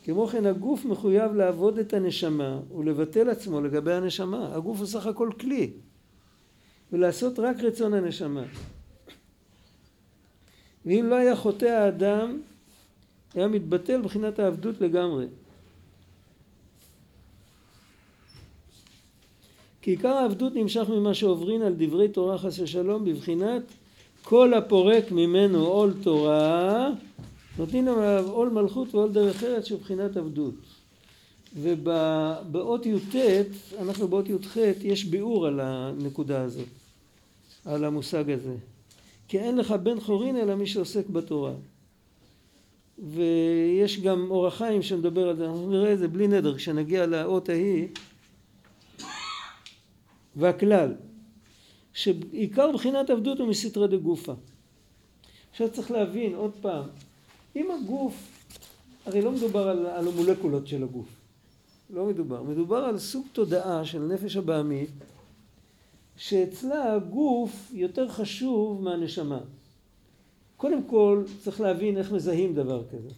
[0.03, 4.55] כמו כן הגוף מחויב לעבוד את הנשמה ולבטל עצמו לגבי הנשמה.
[4.55, 5.71] הגוף הוא סך הכל כלי,
[6.93, 8.43] ולעשות רק רצון הנשמה.
[10.85, 12.41] ואם לא היה חוטא האדם,
[13.33, 15.25] היה מתבטל מבחינת העבדות לגמרי.
[19.89, 23.61] כי עיקר העבדות נמשך ממה שעוברין על דברי תורה חס ושלום בבחינת
[24.23, 26.89] כל הפורק ממנו עול תורה
[27.57, 30.53] נותנים עליו עול מלכות ועול דרך ארץ שהוא בחינת עבדות.
[31.55, 33.15] ובאות י"ט,
[33.81, 36.67] אנחנו באות י"ח, יש ביאור על הנקודה הזאת,
[37.65, 38.55] על המושג הזה.
[39.27, 41.53] כי אין לך בן חורין אלא מי שעוסק בתורה.
[42.99, 47.49] ויש גם אור החיים שמדבר על זה, אנחנו נראה את זה בלי נדר כשנגיע לאות
[47.49, 47.87] ההיא
[50.39, 50.95] והכלל
[51.93, 54.33] שעיקר בחינת עבדות הוא מסתרא דגופה.
[55.51, 56.85] עכשיו צריך להבין עוד פעם,
[57.55, 58.13] אם הגוף,
[59.05, 61.07] הרי לא מדובר על, על המולקולות של הגוף,
[61.89, 64.89] לא מדובר, מדובר על סוג תודעה של נפש הבעמית
[66.17, 69.39] שאצלה הגוף יותר חשוב מהנשמה.
[70.57, 73.09] קודם כל צריך להבין איך מזהים דבר כזה.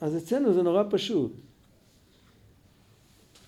[0.00, 1.32] אז אצלנו זה נורא פשוט.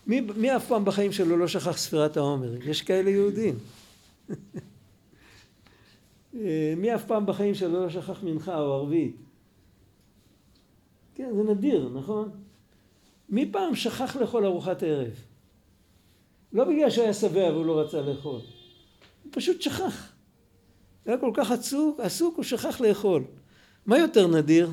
[0.07, 2.55] מי, מי אף פעם בחיים שלו לא שכח ספירת העומר?
[2.62, 3.59] יש כאלה יהודים.
[6.77, 9.16] מי אף פעם בחיים שלו לא שכח מנחה או ערבית?
[11.14, 12.31] כן, זה נדיר, נכון?
[13.29, 15.12] מי פעם שכח לאכול ארוחת ערב?
[16.53, 18.40] לא בגלל שהיה שבע והוא לא רצה לאכול.
[19.23, 20.12] הוא פשוט שכח.
[21.05, 23.25] הוא היה כל כך עסוק, עסוק הוא שכח לאכול.
[23.87, 24.71] מה יותר נדיר?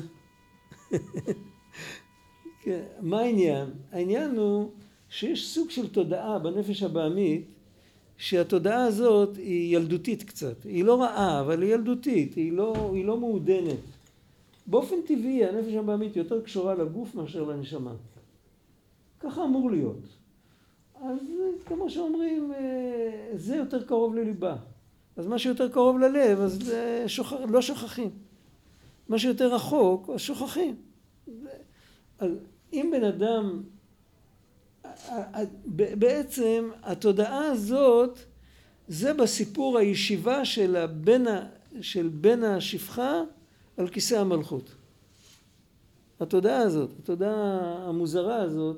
[2.62, 3.70] כן, מה העניין?
[3.92, 4.70] העניין הוא
[5.14, 7.44] שיש סוג של תודעה בנפש הבעמית
[8.16, 10.64] שהתודעה הזאת היא ילדותית קצת.
[10.64, 13.78] היא לא רעה, אבל היא ילדותית, היא לא, היא לא מעודנת.
[14.66, 17.94] באופן טבעי הנפש הבעמית יותר קשורה לגוף מאשר לנשמה.
[19.20, 20.00] ככה אמור להיות.
[21.02, 21.18] אז
[21.66, 24.56] כמו שאומרים, אה, זה יותר קרוב לליבה.
[25.16, 26.72] אז מה שיותר קרוב ללב, אז
[27.06, 28.10] שוכח, לא שוכחים.
[29.08, 30.76] מה שיותר רחוק, אז שוכחים.
[32.18, 32.30] אז
[32.72, 33.62] אם בן אדם,
[35.98, 38.18] בעצם התודעה הזאת,
[38.88, 41.24] זה בסיפור הישיבה של הבן,
[41.80, 43.22] של בן השפחה
[43.76, 44.74] על כיסא המלכות.
[46.20, 48.76] התודעה הזאת, התודעה המוזרה הזאת,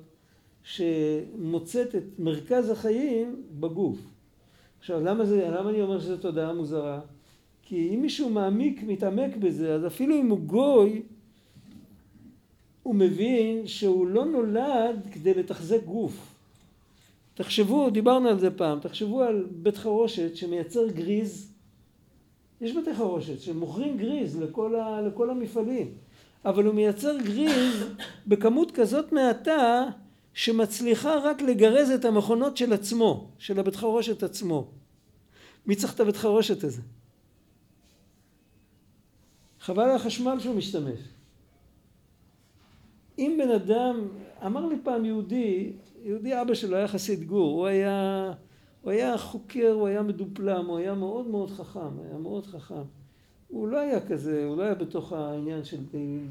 [0.62, 3.98] שמוצאת את מרכז החיים בגוף.
[4.78, 7.00] עכשיו למה, זה, למה אני אומר שזו תודעה מוזרה?
[7.62, 11.02] כי אם מישהו מעמיק, מתעמק בזה, אז אפילו אם הוא גוי,
[12.86, 16.34] הוא מבין שהוא לא נולד כדי לתחזק גוף.
[17.34, 21.52] תחשבו, דיברנו על זה פעם, תחשבו על בית חרושת שמייצר גריז.
[22.60, 25.92] יש בתי חרושת שמוכרים גריז לכל, ה, לכל המפעלים,
[26.44, 27.84] אבל הוא מייצר גריז
[28.26, 29.84] בכמות כזאת מעטה
[30.34, 34.68] שמצליחה רק לגרז את המכונות של עצמו, של הבית חרושת עצמו.
[35.66, 36.82] מי צריך את הבית חרושת הזה?
[39.60, 41.15] חבל על החשמל שהוא משתמש.
[43.18, 44.08] אם בן אדם,
[44.46, 45.72] אמר לי פעם יהודי,
[46.04, 48.32] יהודי אבא שלו היה חסיד גור, הוא היה,
[48.82, 52.82] הוא היה חוקר, הוא היה מדופלם, הוא היה מאוד מאוד חכם, היה מאוד חכם.
[53.48, 55.76] הוא לא היה כזה, הוא לא היה בתוך העניין של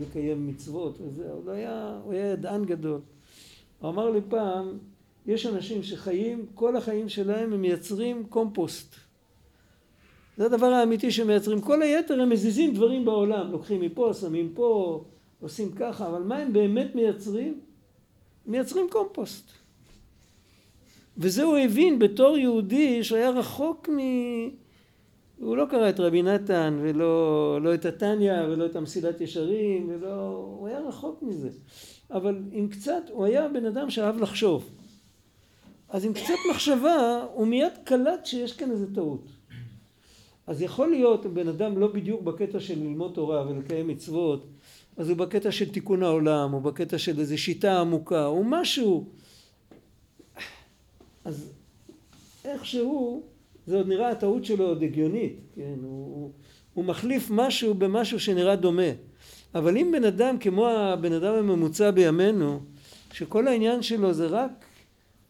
[0.01, 2.99] לקיים מצוות וזה, הוא לא היה, הוא היה ידען גדול.
[3.79, 4.77] הוא אמר לי פעם,
[5.25, 8.95] יש אנשים שחיים, כל החיים שלהם הם מייצרים קומפוסט.
[10.37, 11.61] זה הדבר האמיתי שמייצרים.
[11.61, 15.03] כל היתר הם מזיזים דברים בעולם, לוקחים מפה, שמים פה,
[15.45, 17.59] עושים ככה, אבל מה הם באמת מייצרים?
[18.45, 19.51] מייצרים קומפוסט.
[21.17, 23.99] וזה הוא הבין בתור יהודי שהיה רחוק מ...
[25.39, 30.27] הוא לא קרא את רבי נתן ולא לא את התניא ולא את המסילת ישרים ולא...
[30.59, 31.49] הוא היה רחוק מזה.
[32.11, 34.69] אבל עם קצת, הוא היה בן אדם שאהב לחשוב.
[35.89, 39.27] אז עם קצת מחשבה הוא מיד קלט שיש כאן איזה טעות.
[40.47, 44.45] אז יכול להיות בן אדם לא בדיוק בקטע של ללמוד תורה ולקיים מצוות,
[44.97, 49.05] אז הוא בקטע של תיקון העולם, או בקטע של איזו שיטה עמוקה, או משהו.
[51.25, 51.53] אז
[52.45, 53.23] איכשהו,
[53.67, 55.75] זה עוד נראה, הטעות שלו עוד הגיונית, כן?
[55.83, 56.31] הוא,
[56.73, 58.91] הוא מחליף משהו במשהו שנראה דומה.
[59.55, 62.59] אבל אם בן אדם כמו הבן אדם הממוצע בימינו,
[63.11, 64.65] שכל העניין שלו זה רק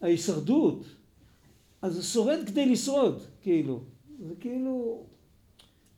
[0.02, 0.86] ההישרדות,
[1.82, 3.80] אז הוא שורד כדי לשרוד, כאילו.
[4.28, 5.04] זה כאילו,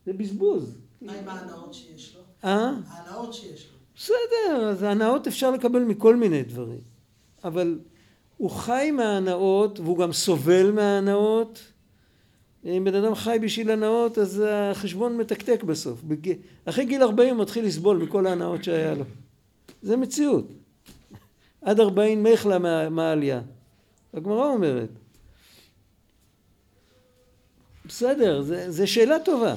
[0.06, 0.78] זה בזבוז.
[1.02, 2.22] מה עם ההנאות שיש לו?
[2.44, 2.72] אה?
[2.88, 3.78] ההנאות שיש לו.
[3.96, 6.80] בסדר, אז ההנאות אפשר לקבל מכל מיני דברים.
[7.44, 7.80] אבל
[8.38, 11.60] הוא חי מההנאות והוא גם סובל מההנאות.
[12.66, 16.02] אם בן אדם חי בשביל הנאות אז החשבון מתקתק בסוף.
[16.66, 19.04] אחרי גיל 40 הוא מתחיל לסבול מכל ההנאות שהיה לו.
[19.82, 20.48] זה מציאות.
[21.62, 23.42] עד 40 מחלה מהעלייה.
[24.14, 24.90] הגמרא אומרת.
[27.86, 29.56] בסדר, זו שאלה טובה.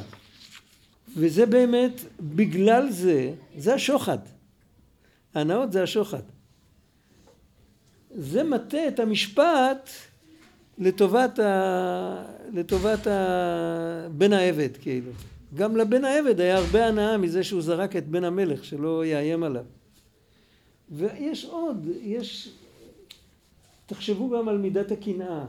[1.16, 4.18] וזה באמת, בגלל זה, זה השוחד.
[5.34, 6.22] ההנאות זה השוחד.
[8.14, 9.90] זה מטה את המשפט
[10.78, 12.24] לטובת, ה...
[12.52, 14.08] לטובת ה...
[14.12, 15.12] בן העבד, כאילו.
[15.54, 19.64] גם לבן העבד היה הרבה הנאה מזה שהוא זרק את בן המלך, שלא יאיים עליו.
[20.90, 22.52] ויש עוד, יש...
[23.86, 25.44] תחשבו גם על מידת הקנאה.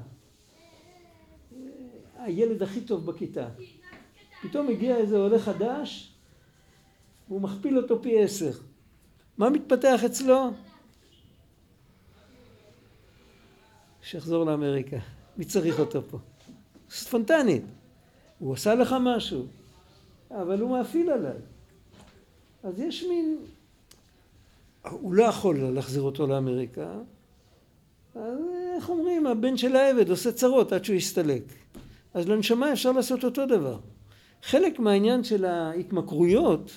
[2.20, 3.48] הילד הכי טוב בכיתה.
[4.42, 6.14] פתאום הגיע איזה עולה חדש,
[7.28, 8.52] והוא מכפיל אותו פי עשר.
[9.38, 10.52] מה מתפתח אצלו?
[14.02, 14.98] שיחזור לאמריקה.
[15.38, 16.18] מי צריך אותו פה?
[16.90, 17.64] ספונטנית.
[18.40, 19.46] הוא עשה לך משהו,
[20.32, 21.38] אבל הוא מאפיל עליי.
[22.64, 23.38] אז יש מין...
[24.90, 26.94] הוא לא יכול להחזיר אותו לאמריקה,
[28.16, 28.40] אז
[28.76, 31.44] איך אומרים, הבן של העבד עושה צרות עד שהוא יסתלק.
[32.14, 33.80] אז לנשמה אפשר לעשות אותו דבר.
[34.44, 36.72] חלק מהעניין של ההתמכרויות,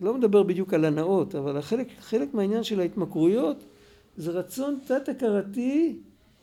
[0.00, 3.64] לא מדבר בדיוק על הנאות, אבל חלק, חלק מהעניין של ההתמכרויות
[4.16, 5.98] זה רצון תת-הכרתי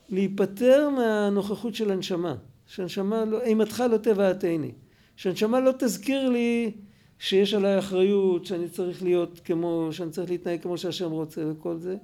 [0.09, 2.35] להיפטר מהנוכחות של הנשמה.
[2.65, 4.71] שהנשמה לא, אימתך לא תבעתני.
[5.15, 6.71] שהנשמה לא תזכיר לי
[7.19, 11.97] שיש עליי אחריות, שאני צריך להיות כמו, שאני צריך להתנהג כמו שהשם רוצה וכל זה.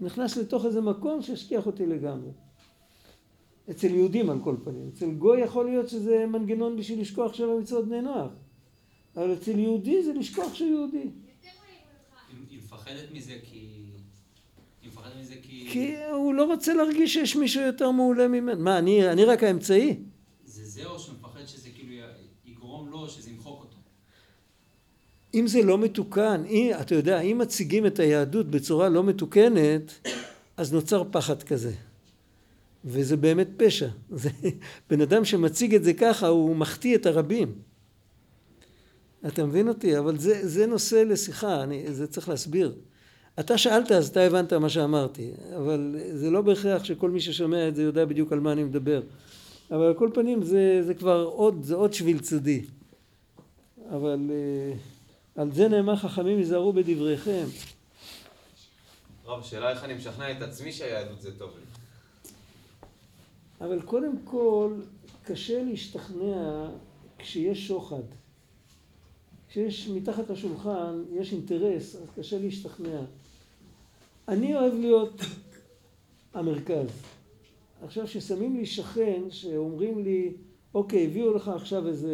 [0.00, 2.30] נכנס לתוך איזה מקום שהשכיח אותי לגמרי.
[3.70, 4.90] אצל יהודים על כל פנים.
[4.94, 8.30] אצל גוי יכול להיות שזה מנגנון בשביל לשכוח שבע מצוות בני נוח.
[9.16, 11.08] אבל אצל יהודי זה לשכוח שהוא יהודי.
[12.50, 13.58] היא מפחדת מזה כי...
[14.82, 15.68] היא מפחדת מזה כי...
[15.70, 18.60] כי הוא לא רוצה להרגיש שיש מישהו יותר מעולה ממנו.
[18.60, 19.96] מה, אני, אני רק האמצעי?
[20.44, 21.92] זה זה או שמפחד שזה כאילו
[22.44, 23.76] יגרום לו, שזה ימחוק אותו?
[25.34, 30.08] אם זה לא מתוקן, אם, אתה יודע, אם מציגים את היהדות בצורה לא מתוקנת,
[30.56, 31.72] אז נוצר פחד כזה.
[32.84, 33.88] וזה באמת פשע.
[34.10, 34.30] זה,
[34.90, 37.54] בן אדם שמציג את זה ככה, הוא מחטיא את הרבים.
[39.26, 39.98] אתה מבין אותי?
[39.98, 42.74] אבל זה, זה נושא לשיחה, אני, זה צריך להסביר.
[43.40, 47.76] אתה שאלת אז אתה הבנת מה שאמרתי, אבל זה לא בהכרח שכל מי ששומע את
[47.76, 49.02] זה יודע בדיוק על מה אני מדבר.
[49.70, 52.64] אבל על כל פנים זה, זה כבר עוד, זה עוד שביל צדי.
[53.90, 54.72] אבל אה,
[55.42, 57.44] על זה נאמר חכמים היזהרו בדבריכם.
[59.26, 61.71] רב, השאלה איך אני משכנע את עצמי שהיהדות זה טוב לי.
[63.64, 64.74] אבל קודם כל,
[65.22, 66.70] קשה להשתכנע
[67.18, 68.02] כשיש שוחד.
[69.48, 73.00] כשיש מתחת לשולחן, יש אינטרס, אז קשה להשתכנע.
[74.28, 75.20] אני אוהב להיות
[76.34, 76.88] המרכז.
[77.82, 80.32] עכשיו, ששמים לי שכן, שאומרים לי,
[80.74, 82.12] אוקיי, הביאו לך עכשיו איזה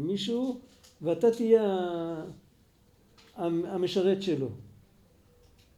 [0.00, 0.60] מישהו,
[1.02, 1.64] ואתה תהיה
[3.36, 4.48] המשרת שלו.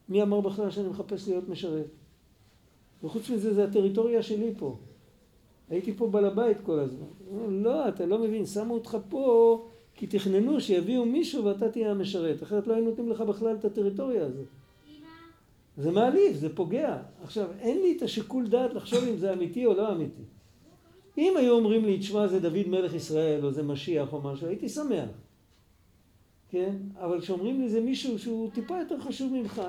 [0.09, 1.87] מי אמר בכלל שאני מחפש להיות משרת?
[3.04, 4.76] וחוץ מזה, זה הטריטוריה שלי פה.
[5.70, 7.06] הייתי פה בעל הבית כל הזמן.
[7.48, 12.66] לא, אתה לא מבין, שמו אותך פה כי תכננו שיביאו מישהו ואתה תהיה המשרת, אחרת
[12.66, 14.46] לא היו נותנים לך בכלל את הטריטוריה הזאת.
[15.76, 16.96] זה מעליב, זה פוגע.
[17.22, 20.22] עכשיו, אין לי את השיקול דעת לחשוב אם זה אמיתי או לא אמיתי.
[21.18, 24.68] אם היו אומרים לי, תשמע, זה דוד מלך ישראל, או זה משיח או משהו, הייתי
[24.68, 25.09] שמח.
[26.48, 26.76] כן?
[27.00, 29.62] אבל כשאומרים לי זה מישהו שהוא טיפה יותר חשוב ממך,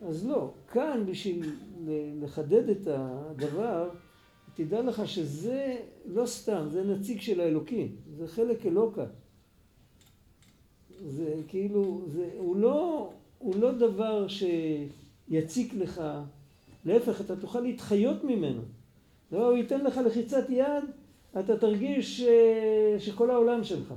[0.00, 0.50] אז לא.
[0.72, 1.50] כאן, בשביל
[2.22, 3.88] לחדד את הדבר,
[4.56, 9.04] תדע לך שזה לא סתם, זה נציג של האלוקים, זה חלק אלוקה.
[11.06, 16.02] זה כאילו, זה, הוא, לא, הוא לא דבר שיציק לך,
[16.84, 18.62] להפך, אתה תוכל להתחיות ממנו.
[19.32, 20.84] לא, הוא ייתן לך לחיצת יד,
[21.40, 22.24] אתה תרגיש ש,
[22.98, 23.94] שכל העולם שלך.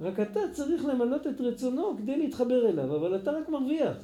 [0.00, 3.96] רק אתה צריך למלות את רצונו כדי להתחבר אליו, אבל אתה רק מרוויח.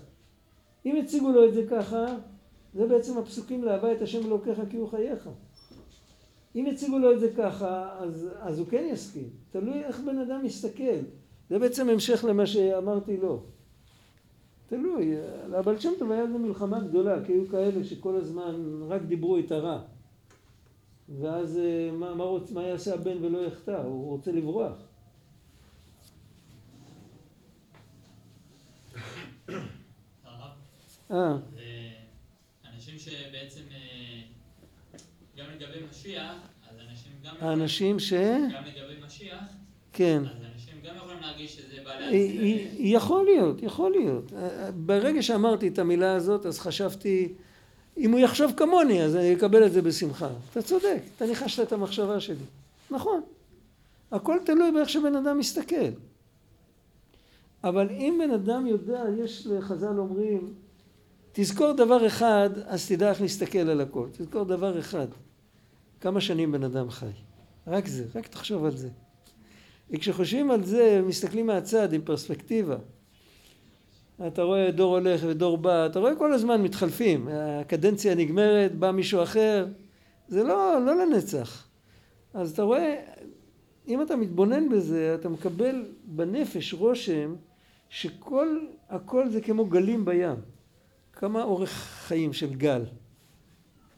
[0.87, 2.07] אם הציגו לו את זה ככה,
[2.75, 5.29] זה בעצם הפסוקים לאהבה את השם אלוקיך כי הוא חייך.
[6.57, 9.31] אם יציגו לו את זה ככה, אז, אז הוא כן יסכים.
[9.51, 10.99] תלוי איך בן אדם מסתכל.
[11.51, 13.43] זה בעצם המשך למה שאמרתי לו.
[14.69, 15.15] תלוי.
[15.51, 19.53] לבעל שם טוב היה איזו מלחמה גדולה, כי היו כאלה שכל הזמן רק דיברו את
[19.53, 19.81] הרע.
[21.21, 23.83] ואז אה, מה, מה, רוצ, מה יעשה הבן ולא יחטא?
[23.85, 24.73] הוא רוצה לברוח.
[31.11, 31.37] אה.
[32.75, 33.61] אנשים שבעצם
[35.43, 36.33] גם לגבי משיח,
[36.71, 37.35] אז אנשים גם...
[37.41, 38.13] האנשים ש...
[38.13, 39.39] גם לגבי משיח,
[39.93, 40.23] כן.
[40.25, 42.67] אז אנשים גם יכולים להרגיש שזה בא להציל...
[42.79, 44.33] יכול להיות, יכול להיות.
[44.87, 47.33] ברגע שאמרתי את המילה הזאת, אז חשבתי,
[47.99, 50.29] אם הוא יחשוב כמוני, אז אני אקבל את זה בשמחה.
[50.51, 52.45] אתה צודק, אתה ניחשת את המחשבה שלי.
[52.91, 53.21] נכון.
[54.11, 55.91] הכל תלוי באיך שבן אדם מסתכל.
[57.65, 60.55] אבל אם בן אדם יודע, יש לחז"ל אומרים,
[61.33, 64.07] תזכור דבר אחד, אז תדע איך להסתכל על הכל.
[64.13, 65.07] תזכור דבר אחד.
[66.03, 67.07] כמה שנים בן אדם חי.
[67.67, 68.89] רק זה, רק תחשוב על זה.
[69.91, 72.77] וכשחושבים על זה, מסתכלים מהצד עם פרספקטיבה.
[74.27, 77.29] אתה רואה דור הולך ודור בא, אתה רואה כל הזמן מתחלפים.
[77.61, 79.67] הקדנציה נגמרת, בא מישהו אחר.
[80.29, 81.69] זה לא, לא לנצח.
[82.35, 82.97] אז אתה רואה,
[83.89, 87.35] אם אתה מתבונן בזה, אתה מקבל בנפש רושם
[87.89, 90.37] שכל, הכל זה כמו גלים בים.
[91.13, 91.71] כמה אורך
[92.07, 92.83] חיים של גל?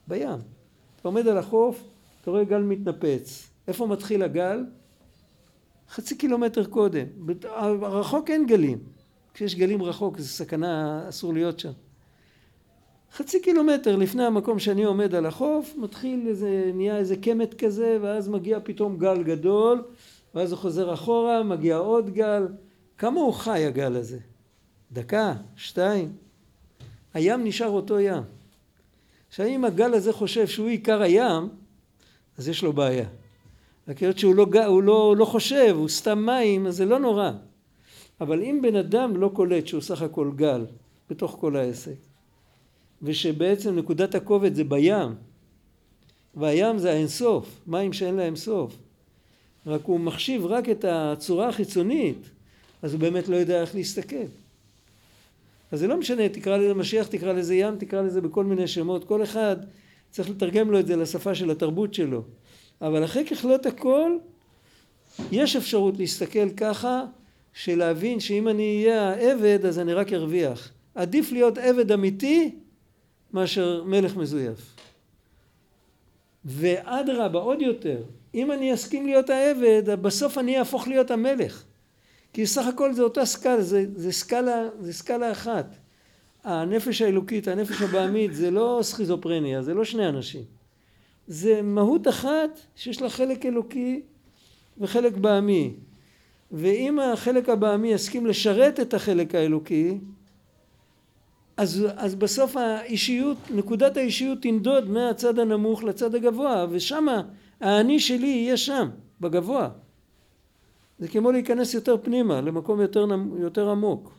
[0.08, 0.38] בים.
[1.00, 1.93] אתה עומד על החוף,
[2.24, 3.50] אתה רואה גל מתנפץ.
[3.68, 4.64] איפה מתחיל הגל?
[5.90, 7.06] חצי קילומטר קודם.
[7.82, 8.78] רחוק אין גלים.
[9.34, 11.70] כשיש גלים רחוק זו סכנה, אסור להיות שם.
[13.12, 18.28] חצי קילומטר לפני המקום שאני עומד על החוף, מתחיל איזה, נהיה איזה קמט כזה, ואז
[18.28, 19.82] מגיע פתאום גל גדול,
[20.34, 22.48] ואז הוא חוזר אחורה, מגיע עוד גל.
[22.98, 24.18] כמה הוא חי הגל הזה?
[24.92, 25.34] דקה?
[25.56, 26.12] שתיים?
[27.14, 28.22] הים נשאר אותו ים.
[29.28, 31.48] עכשיו אם הגל הזה חושב שהוא עיקר הים,
[32.38, 33.06] אז יש לו בעיה.
[33.88, 37.30] רק היות שהוא לא, הוא לא, לא חושב, הוא סתם מים, אז זה לא נורא.
[38.20, 40.66] אבל אם בן אדם לא קולט שהוא סך הכל גל
[41.10, 41.96] בתוך כל העסק,
[43.02, 45.14] ושבעצם נקודת הכובד זה בים,
[46.34, 48.76] והים זה האינסוף, מים שאין להם סוף,
[49.66, 52.30] רק הוא מחשיב רק את הצורה החיצונית,
[52.82, 54.26] אז הוא באמת לא יודע איך להסתכל.
[55.72, 59.04] אז זה לא משנה, תקרא לזה משיח, תקרא לזה ים, תקרא לזה בכל מיני שמות,
[59.04, 59.56] כל אחד
[60.14, 62.22] צריך לתרגם לו את זה לשפה של התרבות שלו.
[62.80, 64.16] אבל אחרי ככלות הכל,
[65.32, 67.04] יש אפשרות להסתכל ככה,
[67.52, 70.70] של להבין שאם אני אהיה העבד אז אני רק ארוויח.
[70.94, 72.54] עדיף להיות עבד אמיתי
[73.32, 74.76] מאשר מלך מזויף.
[76.44, 78.02] ואדרבה, עוד יותר,
[78.34, 81.64] אם אני אסכים להיות העבד, בסוף אני אהפוך להיות המלך.
[82.32, 85.66] כי סך הכל זה אותה סקאלה, זה, זה, סקאלה, זה סקאלה אחת.
[86.44, 90.42] הנפש האלוקית, הנפש הבעמית, זה לא סכיזופרניה, זה לא שני אנשים.
[91.26, 94.02] זה מהות אחת שיש לה חלק אלוקי
[94.78, 95.74] וחלק בעמי.
[96.52, 99.98] ואם החלק הבעמי יסכים לשרת את החלק האלוקי,
[101.56, 107.06] אז, אז בסוף האישיות, נקודת האישיות תנדוד מהצד הנמוך לצד הגבוה, ושם
[107.60, 108.88] האני שלי יהיה שם,
[109.20, 109.68] בגבוה.
[110.98, 113.06] זה כמו להיכנס יותר פנימה, למקום יותר,
[113.38, 114.12] יותר עמוק.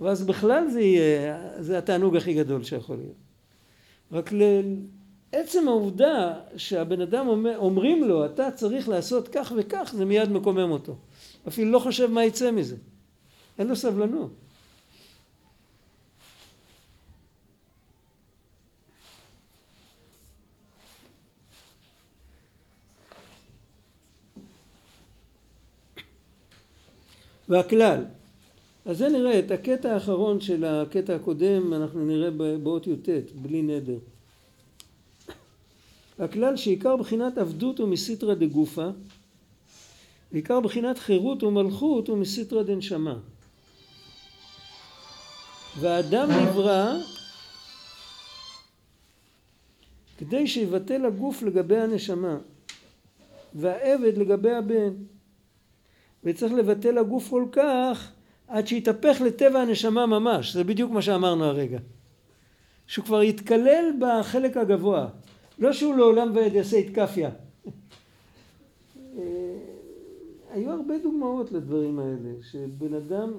[0.00, 3.16] ואז בכלל זה יהיה, זה התענוג הכי גדול שיכול להיות.
[4.12, 4.30] רק
[5.32, 10.70] לעצם העובדה שהבן אדם אומר, אומרים לו, אתה צריך לעשות כך וכך, זה מיד מקומם
[10.70, 10.96] אותו.
[11.48, 12.76] אפילו לא חושב מה יצא מזה.
[13.58, 14.30] אין לו סבלנות.
[27.48, 28.04] והכלל.
[28.84, 32.30] אז זה נראה את הקטע האחרון של הקטע הקודם, אנחנו נראה
[32.62, 33.98] באות י"ט, בלי נדר.
[36.18, 38.88] הכלל שעיקר בחינת עבדות ומסיתרא דגופה,
[40.32, 43.18] ועיקר בחינת חירות ומלכות ומסיתרא דנשמה.
[45.80, 46.96] והאדם נברא
[50.18, 52.38] כדי שיבטל הגוף לגבי הנשמה,
[53.54, 54.92] והעבד לגבי הבן.
[56.24, 58.12] וצריך לבטל הגוף כל כך
[58.50, 61.78] עד שיתהפך לטבע הנשמה ממש, זה בדיוק מה שאמרנו הרגע.
[62.86, 65.08] שהוא כבר יתקלל בחלק הגבוה,
[65.58, 67.30] לא שהוא לעולם ועד יעשה איתקפיה.
[69.18, 69.22] אה,
[70.52, 73.32] היו הרבה דוגמאות לדברים האלה, שבן אדם,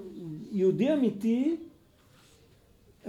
[0.52, 1.56] יהודי אמיתי,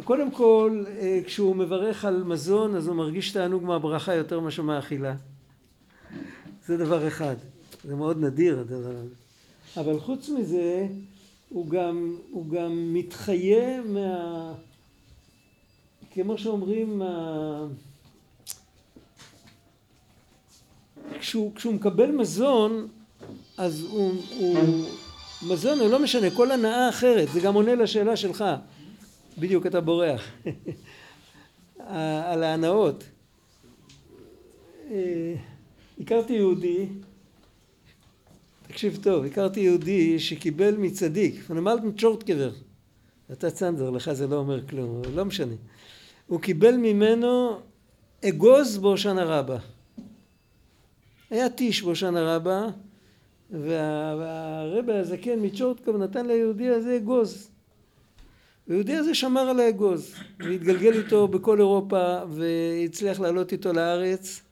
[0.05, 5.15] קודם כל אה, כשהוא מברך על מזון אז הוא מרגיש תענוג מהברכה יותר מאשר מהאכילה.
[6.67, 7.37] זה דבר אחד,
[7.85, 9.15] זה מאוד נדיר הדבר הזה.
[9.77, 10.87] אבל חוץ מזה
[11.53, 14.53] הוא גם, הוא גם מתחיה מה...
[16.11, 17.67] כמו שאומרים, מה...
[21.21, 22.89] כשהוא, כשהוא מקבל מזון
[23.57, 24.59] אז הוא, הוא
[25.49, 28.45] מזון הוא לא משנה כל הנאה אחרת זה גם עונה לשאלה שלך.
[29.39, 30.23] בדיוק אתה בורח.
[32.33, 33.05] על ההנאות.
[34.91, 35.35] אה,
[36.01, 36.87] הכרתי יהודי
[38.73, 42.51] תקשיב טוב, הכרתי יהודי שקיבל מצדיק, פנמלטן צ'ורטקבר,
[43.33, 45.55] אתה צנדר, לך זה לא אומר כלום, לא משנה.
[46.27, 47.59] הוא קיבל ממנו
[48.25, 49.59] אגוז בהושענא רבה.
[51.31, 52.67] היה טיש בהושענא רבה,
[53.51, 57.51] והרבה הזקן מצ'ורטקוב נתן ליהודי הזה אגוז.
[58.69, 64.43] היהודי הזה שמר על האגוז, והתגלגל איתו בכל אירופה, והצליח לעלות איתו לארץ.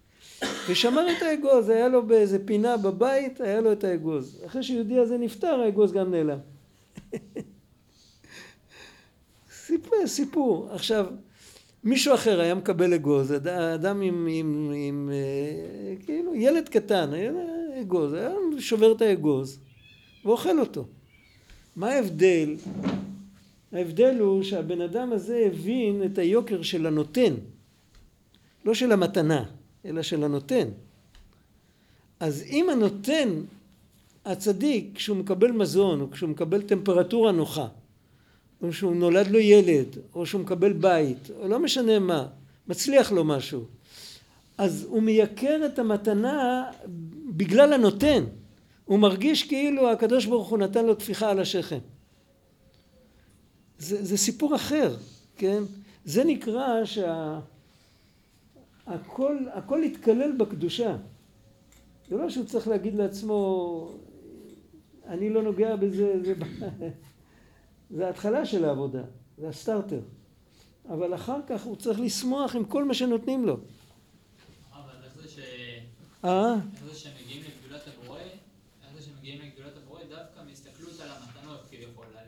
[0.68, 4.42] ושמר את האגוז, היה לו באיזה פינה בבית, היה לו את האגוז.
[4.46, 6.38] אחרי שיהודי הזה נפטר, האגוז גם נעלם.
[9.66, 10.68] סיפור, סיפור.
[10.72, 11.06] עכשיו,
[11.84, 13.32] מישהו אחר היה מקבל אגוז,
[13.74, 17.32] אדם עם, עם, עם אה, כאילו ילד קטן, היה
[17.80, 19.58] אגוז, היה שובר את האגוז
[20.24, 20.84] ואוכל אותו.
[21.76, 22.56] מה ההבדל?
[23.72, 27.34] ההבדל הוא שהבן אדם הזה הבין את היוקר של הנותן,
[28.64, 29.44] לא של המתנה.
[29.84, 30.68] אלא של הנותן.
[32.20, 33.28] אז אם הנותן
[34.24, 37.68] הצדיק, כשהוא מקבל מזון, או כשהוא מקבל טמפרטורה נוחה,
[38.62, 42.26] או שהוא נולד לו ילד, או שהוא מקבל בית, או לא משנה מה,
[42.68, 43.64] מצליח לו משהו,
[44.58, 46.64] אז הוא מייקר את המתנה
[47.36, 48.24] בגלל הנותן.
[48.84, 51.78] הוא מרגיש כאילו הקדוש ברוך הוא נתן לו טפיחה על השכם.
[53.78, 54.96] זה, זה סיפור אחר,
[55.36, 55.62] כן?
[56.04, 57.59] זה נקרא שהכל
[59.52, 60.96] הכל התקלל בקדושה.
[62.08, 63.92] זה לא שהוא צריך להגיד לעצמו,
[65.06, 66.34] אני לא נוגע בזה, זה,
[67.96, 69.02] זה ההתחלה של העבודה,
[69.38, 70.00] זה הסטארטר.
[70.88, 73.56] אבל אחר כך הוא צריך לשמוח עם כל מה שנותנים לו.
[74.72, 75.38] אבל איך זה ש...
[76.24, 76.54] אה?
[76.54, 82.04] איך זה שמגיעים לגדולת הבורא, איך זה שמגיעים לגדולת הבורא דווקא מהסתכלות על המתנות כביכול,
[82.06, 82.24] על...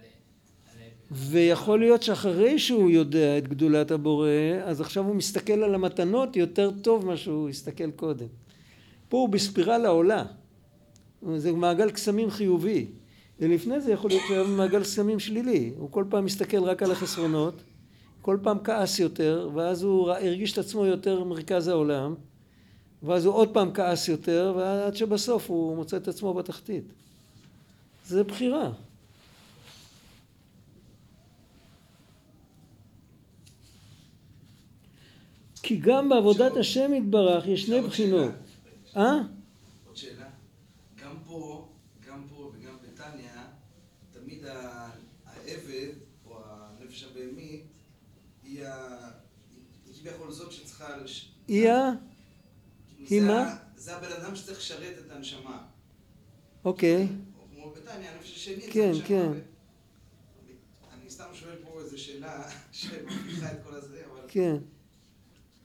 [0.73, 0.79] על...
[1.13, 4.29] ויכול להיות שאחרי שהוא יודע את גדולת הבורא,
[4.65, 8.27] אז עכשיו הוא מסתכל על המתנות יותר טוב ממה שהוא הסתכל קודם.
[9.09, 10.25] פה הוא בספירלה עולה.
[11.37, 12.87] זה מעגל קסמים חיובי.
[13.41, 15.73] ולפני זה יכול להיות שהוא היה במעגל קסמים שלילי.
[15.79, 17.55] הוא כל פעם מסתכל רק על החסרונות,
[18.23, 22.15] כל פעם כעס יותר, ואז הוא הרגיש את עצמו יותר מרכז העולם,
[23.03, 26.85] ואז הוא עוד פעם כעס יותר, ועד שבסוף הוא מוצא את עצמו בתחתית.
[28.07, 28.71] זה בחירה.
[35.63, 38.33] כי גם בעבודת השם יתברך יש שני בחינות.
[38.97, 39.13] אה?
[39.87, 40.29] עוד שאלה.
[41.03, 41.69] גם פה,
[42.07, 43.31] גם פה וגם בתניא,
[44.13, 44.91] תמיד ה-
[45.27, 45.89] העבד,
[46.27, 47.65] או הנפש הבהמית,
[48.45, 48.65] היא
[50.01, 50.87] כביכול זאת שצריכה...
[51.49, 51.93] היא ה...
[52.99, 53.57] היא מה?
[53.77, 55.65] זה הבן אדם שצריך לשרת את הנשמה.
[56.65, 57.09] אוקיי.
[57.39, 59.07] או כמו בתניא, הנפש השני זה כן, הנשמה.
[59.07, 59.31] כן.
[59.31, 59.41] ו-
[61.01, 64.21] אני סתם שואל פה איזו שאלה שמבטיחה את כל הזה, אבל...
[64.29, 64.57] כן.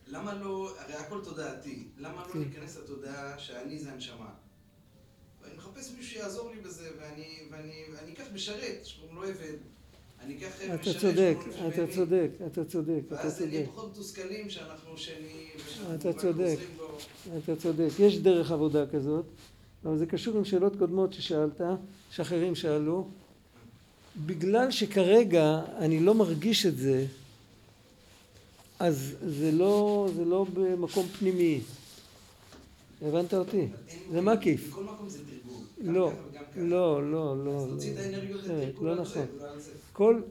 [0.10, 2.39] למה לא, הרי הכל תודעתי, למה כן.
[2.39, 4.30] לא להיכנס לתודעה שאני זה הנשמה?
[5.41, 9.58] ואני מחפש מישהו שיעזור לי בזה, ואני, ואני, ואני אקח משרת, שקוראים לו עבד,
[10.22, 13.72] אני אקח אתה משרת צודק, שקוראים לו אתה צודק, אתה צודק, אתה ואז נהיה צודק.
[13.72, 15.49] פחות מתוסכלים שאנחנו שני,
[15.95, 16.58] אתה צודק.
[17.43, 17.89] אתה צודק.
[17.99, 19.26] יש דרך עבודה כזאת,
[19.86, 21.62] אבל זה קשור עם שאלות קודמות ששאלת,
[22.12, 23.08] שאחרים שאלו.
[24.26, 27.05] בגלל שכרגע אני לא מרגיש את זה,
[28.80, 31.59] אז זה לא, זה לא במקום פנימי.
[33.01, 33.67] הבנת אותי?
[34.11, 34.69] זה מקיף.
[34.69, 35.61] בכל מקום זה תרגול.
[35.84, 36.11] גם לא.
[36.55, 37.57] לא, לא, לא.
[37.57, 38.01] אז תוציא את לא.
[38.01, 39.25] האנרגיות אחרת, לתרגול לא נכון.
[39.93, 40.21] כל...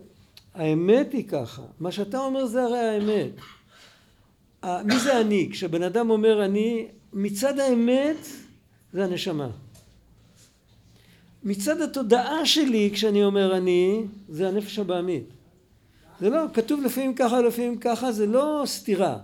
[0.55, 3.31] האמת היא ככה, מה שאתה אומר זה הרי האמת.
[4.85, 5.49] מי זה אני?
[5.53, 8.17] כשבן אדם אומר אני, מצד האמת
[8.93, 9.51] זה הנשמה.
[11.45, 15.25] מצד התודעה שלי כשאני אומר אני, זה הנפש הבעמית.
[16.21, 19.19] זה לא, כתוב לפעמים ככה, לפעמים ככה, זה לא סתירה.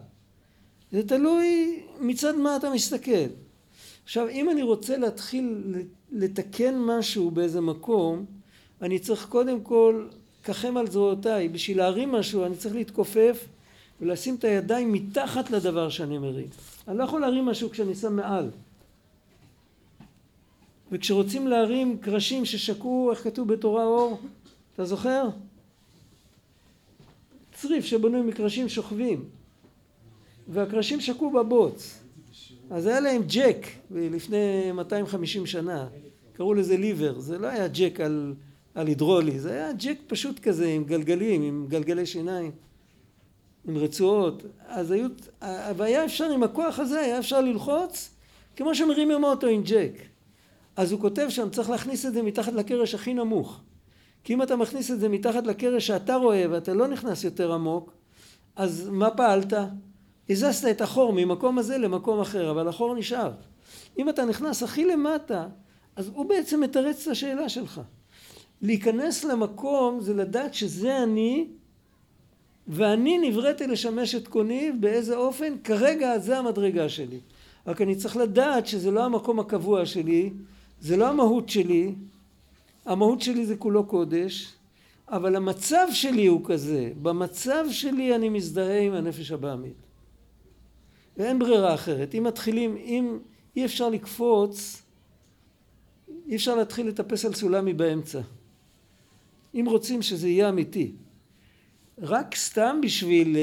[0.93, 3.27] זה תלוי מצד מה אתה מסתכל.
[4.05, 5.75] עכשיו, אם אני רוצה להתחיל
[6.13, 8.25] לתקן משהו באיזה מקום,
[8.83, 10.07] אני צריך קודם כל
[10.45, 11.49] ככם על זרועותיי.
[11.49, 13.45] בשביל להרים משהו אני צריך להתכופף
[14.01, 16.49] ולשים את הידיים מתחת לדבר שאני מרים.
[16.89, 18.51] אני לא יכול להרים משהו כשאני שם מעל.
[20.93, 24.21] וכשרוצים להרים קרשים ששקעו, איך כתוב בתורה אור?
[24.75, 25.29] אתה זוכר?
[27.63, 29.25] צריף שבנוי מקרשים שוכבים.
[30.49, 31.99] והקרשים שקעו בבוץ.
[32.71, 35.89] אז היה להם ג'ק לפני 250 שנה.
[36.33, 37.21] קראו לזה ליבר.
[37.21, 38.35] זה לא היה ג'ק על,
[38.75, 42.51] על הידרולי, זה היה ג'ק פשוט כזה עם גלגלים, עם גלגלי שיניים,
[43.69, 44.43] עם רצועות.
[44.69, 45.07] אז היו,
[45.77, 48.11] והיה אפשר עם הכוח הזה, היה אפשר ללחוץ
[48.57, 49.93] כמו שמרימים אוטו עם ג'ק.
[50.77, 53.61] אז הוא כותב שם, צריך להכניס את זה מתחת לקרש הכי נמוך.
[54.25, 57.93] כי אם אתה מכניס את זה מתחת לקרש שאתה רואה ואתה לא נכנס יותר עמוק,
[58.57, 59.53] אז מה פעלת?
[60.31, 63.33] הזזת את החור ממקום הזה למקום אחר, אבל החור נשאר.
[63.99, 65.47] אם אתה נכנס הכי למטה,
[65.97, 67.81] אז הוא בעצם מתרץ את השאלה שלך.
[68.63, 71.47] להיכנס למקום זה לדעת שזה אני,
[72.69, 77.21] ואני נבראתי לשמש את קוני באיזה אופן, כרגע זה המדרגה שלי.
[77.67, 80.31] רק אני צריך לדעת שזה לא המקום הקבוע שלי,
[80.81, 81.95] זה לא המהות שלי,
[82.85, 84.53] המהות שלי זה כולו קודש,
[85.09, 89.77] אבל המצב שלי הוא כזה, במצב שלי אני מזדהה עם הנפש הבעמית.
[91.17, 92.15] ואין ברירה אחרת.
[92.15, 93.19] אם מתחילים, אם
[93.57, 94.83] אי אפשר לקפוץ,
[96.27, 98.21] אי אפשר להתחיל לטפס על סולמי באמצע.
[99.55, 100.93] אם רוצים שזה יהיה אמיתי.
[101.99, 103.37] רק סתם בשביל,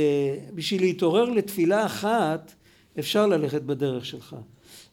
[0.53, 2.51] בשביל להתעורר לתפילה אחת,
[2.99, 4.35] אפשר ללכת בדרך שלך.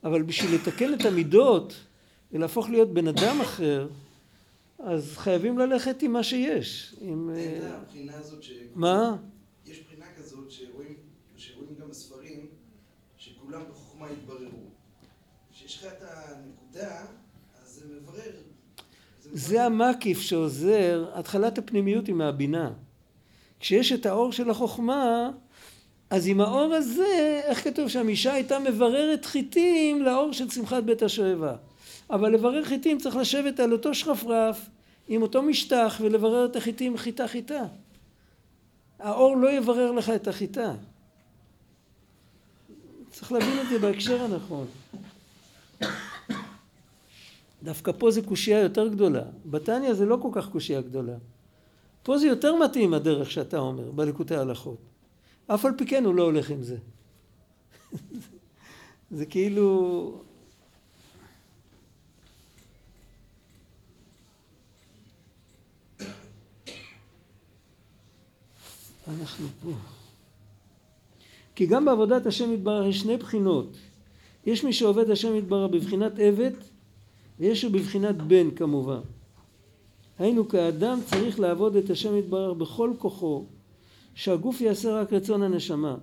[0.05, 1.75] אבל בשביל לתקן את המידות
[2.33, 3.89] ולהפוך להיות בן אדם אחר,
[4.79, 6.95] אז חייבים ללכת עם מה שיש.
[7.01, 7.31] עם...
[7.37, 8.53] אין לה הבחינה הזאת ש...
[8.75, 9.17] מה?
[9.67, 10.95] יש בחינה כזאת שרואים,
[11.37, 12.47] שרואים גם בספרים,
[13.17, 14.67] שכולם בחוכמה יתבררו.
[15.53, 17.01] כשיש לך את הנקודה,
[17.63, 18.33] אז זה זה מברר.
[19.33, 22.73] זה המקיף שעוזר, התחלת הפנימיות היא מהבינה.
[23.61, 25.31] כשיש את האור של החוכמה,
[26.11, 31.03] אז עם האור הזה, איך כתוב שם, אישה הייתה מבררת חיטים לאור של שמחת בית
[31.03, 31.57] השואבה.
[32.11, 34.69] אבל לברר חיטים צריך לשבת על אותו שרפרף,
[35.09, 37.63] עם אותו משטח, ולברר את החיטים חיטה חיטה.
[38.99, 40.75] האור לא יברר לך את החיטה.
[43.11, 44.67] צריך להבין את זה בהקשר הנכון.
[47.63, 49.23] דווקא פה זה קושייה יותר גדולה.
[49.47, 51.17] בתניא זה לא כל כך קושייה גדולה.
[52.03, 54.79] פה זה יותר מתאים הדרך שאתה אומר, בליקוטי ההלכות.
[55.47, 56.77] אף על פי כן הוא לא הולך עם זה.
[59.11, 60.26] זה כאילו...
[69.09, 69.71] אנחנו פה.
[71.55, 73.77] כי גם בעבודת השם יתברך יש שני בחינות.
[74.47, 76.51] יש מי שעובד השם יתברך בבחינת עבד
[77.41, 79.01] ויש הוא בבחינת בן כמובן.
[80.19, 83.45] היינו כאדם צריך לעבוד את השם יתברך בכל כוחו
[84.15, 85.97] שהגוף יעשה רק רצון הנשמה.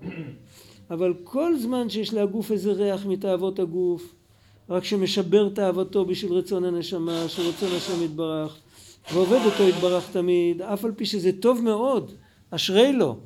[0.90, 4.16] אבל כל זמן שיש להגוף איזה ריח מתאוות הגוף,
[4.70, 8.58] רק שמשבר תאוותו בשביל רצון הנשמה, של רצון השם יתברך,
[9.14, 12.12] ועובד אותו יתברך תמיד, אף על פי שזה טוב מאוד,
[12.56, 13.18] אשרי לו,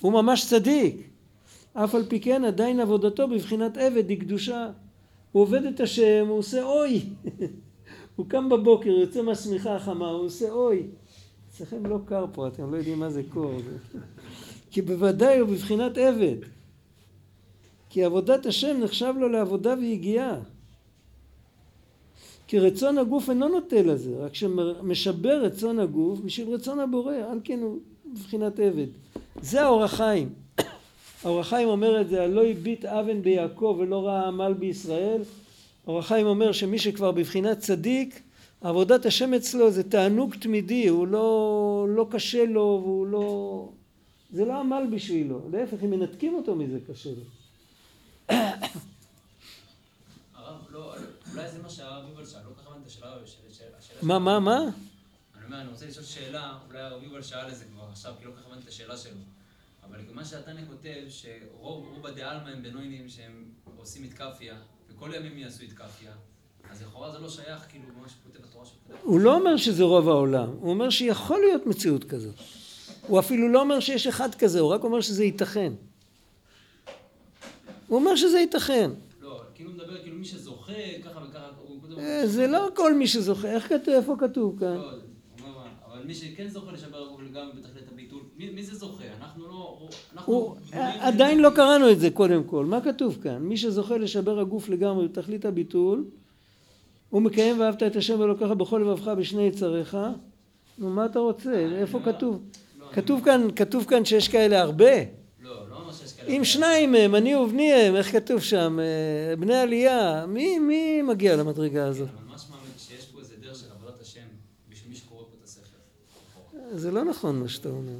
[0.00, 0.96] הוא ממש צדיק.
[1.72, 4.70] אף על פי כן עדיין עבודתו בבחינת עבד היא קדושה.
[5.32, 7.02] הוא עובד את השם, הוא עושה אוי.
[8.16, 10.86] הוא קם בבוקר, יוצא מהשמיכה החמה, הוא עושה אוי.
[11.50, 13.54] אצלכם לא קר פה, אתם לא יודעים מה זה קור.
[14.70, 16.36] כי בוודאי הוא בבחינת עבד.
[17.88, 20.38] כי עבודת השם נחשב לו לעבודה ויגיעה.
[22.46, 27.58] כי רצון הגוף אינו נוטה לזה, רק שמשבר רצון הגוף בשביל רצון הבורא, על כן
[27.62, 27.78] הוא
[28.12, 28.86] בבחינת עבד.
[29.40, 30.28] זה האור החיים.
[31.24, 35.22] האור החיים אומר את זה, הלא הביט אבן ביעקב ולא ראה עמל בישראל.
[35.86, 38.22] האור החיים אומר שמי שכבר בבחינת צדיק,
[38.60, 43.68] עבודת השם אצלו זה תענוג תמידי, הוא לא, לא קשה לו והוא לא...
[44.32, 47.24] זה לא עמל בשבילו, להפך, אם מנתקים אותו מזה קשה לו.
[50.72, 50.94] לא,
[51.32, 52.94] אולי זה מה שהרב יובל שאל, לא ככה הבנתי את
[53.78, 53.98] השאלה.
[54.02, 54.70] מה, מה, מה?
[55.52, 58.30] אומר, אני רוצה לשאול שאלה, אולי הרב יובל שאל את זה כבר עכשיו, כי לא
[58.30, 59.20] ככה הבנתי את השאלה שלו.
[59.84, 63.44] אבל מה שהתניא כותב, שרוב הדעלמא הם בנוינים שהם
[63.76, 64.54] עושים את כאפיה,
[64.88, 66.12] וכל הם יעשו את כאפיה,
[66.70, 68.94] אז לכאורה זה לא שייך, כאילו, מה שכותב בתורה שכותב.
[69.02, 72.34] הוא לא אומר שזה רוב העולם, הוא אומר שיכול להיות מציאות כזאת.
[73.06, 75.72] הוא אפילו לא אומר שיש אחד כזה, הוא רק אומר שזה ייתכן.
[77.86, 78.90] הוא אומר שזה ייתכן.
[79.20, 80.72] לא, כאילו מדבר, כאילו מי שזוכה,
[81.04, 81.48] ככה וככה.
[81.98, 84.76] אה, זה לא כל מי שזוכה, איך כתוב, איפה כתוב כאן?
[86.12, 89.04] לא, מי שכן זוכה לשבר הגוף לגמרי בתכלית הביטול, מי, מי זה זוכה?
[89.20, 89.88] אנחנו לא...
[90.12, 90.56] אנחנו הוא,
[91.00, 93.38] עדיין לא קראנו את זה קודם כל, מה כתוב כאן?
[93.38, 96.04] מי שזוכה לשבר הגוף לגמרי בתכלית הביטול,
[97.10, 99.96] הוא מקיים ואהבת את השם ולוקח בכל לבבך בשני יצריך,
[100.78, 101.66] נו מה אתה רוצה?
[101.78, 102.42] איפה כתוב?
[102.92, 104.94] כתוב כאן, כתוב כאן שיש כאלה הרבה.
[105.42, 105.90] לא, לא.
[106.28, 108.78] אם שניים מהם, אני ובני הם, איך כתוב שם?
[108.80, 112.08] אה, בני עלייה, מי, מי מגיע למדרגה הזאת?
[112.08, 114.20] אבל ממש מאמין שיש פה איזה דרך של עבודת השם
[114.70, 115.76] בשביל מי שקורא פה את הספר.
[116.74, 117.98] זה לא נכון מה שאתה אומר.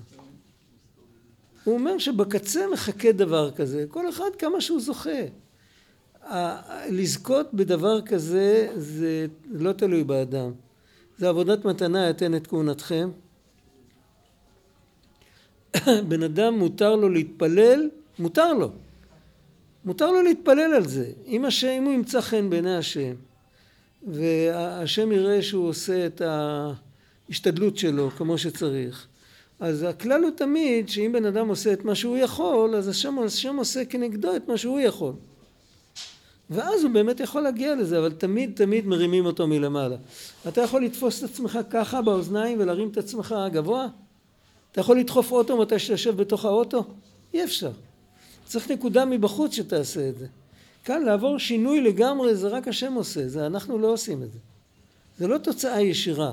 [1.65, 5.21] הוא אומר שבקצה מחכה דבר כזה, כל אחד כמה שהוא זוכה.
[6.91, 10.53] לזכות בדבר כזה זה לא תלוי באדם.
[11.19, 13.11] זה עבודת מתנה יתן את כהונתכם.
[16.09, 18.71] בן אדם מותר לו להתפלל, מותר לו.
[19.85, 21.13] מותר לו להתפלל על זה.
[21.27, 23.15] אם, השם, אם הוא ימצא חן בעיני השם,
[24.07, 26.23] והשם יראה שהוא עושה את
[27.29, 29.07] ההשתדלות שלו כמו שצריך,
[29.61, 33.57] אז הכלל הוא תמיד שאם בן אדם עושה את מה שהוא יכול, אז השם, השם
[33.57, 35.13] עושה כנגדו את מה שהוא יכול.
[36.51, 39.97] ואז הוא באמת יכול להגיע לזה, אבל תמיד תמיד מרימים אותו מלמעלה.
[40.49, 43.87] אתה יכול לתפוס את עצמך ככה באוזניים ולהרים את עצמך גבוה?
[44.73, 46.85] אתה יכול לדחוף אוטו מתי שאתה יושב בתוך האוטו?
[47.35, 47.71] אי אפשר.
[48.45, 50.27] צריך נקודה מבחוץ שתעשה את זה.
[50.85, 54.39] כאן לעבור שינוי לגמרי זה רק השם עושה, זה אנחנו לא עושים את זה.
[55.19, 56.33] זה לא תוצאה ישירה.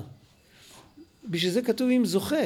[1.30, 2.46] בשביל זה כתוב אם זוכה.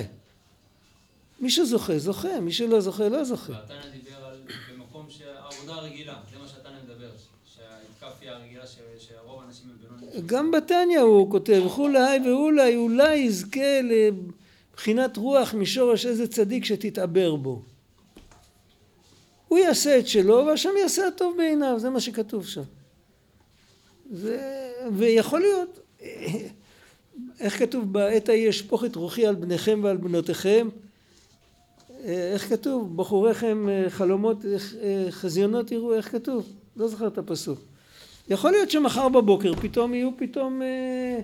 [1.40, 3.54] מי שזוכה, זוכה, מי שלא זוכה, לא זוכה.
[3.54, 4.38] והתנא דיבר על
[4.74, 7.10] במקום שהעבודה הרגילה, זה מה שהתנא מדבר,
[7.46, 8.64] שההתקפיה הרגילה
[9.00, 10.28] שרוב האנשים הם בינוניים.
[10.28, 17.62] גם בתניא הוא כותב, וכולי ואולי, אולי יזכה לבחינת רוח משורש איזה צדיק שתתעבר בו.
[19.48, 22.62] הוא יעשה את שלו והשם יעשה הטוב בעיניו, זה מה שכתוב שם.
[24.12, 25.80] זה, ויכול להיות,
[27.44, 30.68] איך כתוב בעת ההיא אשפוך את רוחי על בניכם ועל בנותיכם
[32.06, 32.98] איך כתוב?
[32.98, 34.46] בחוריכם חלומות,
[35.10, 36.46] חזיונות יראו, איך כתוב?
[36.78, 37.60] לא זוכר את הפסוק.
[38.30, 41.20] יכול להיות שמחר בבוקר פתאום יהיו פתאום אה,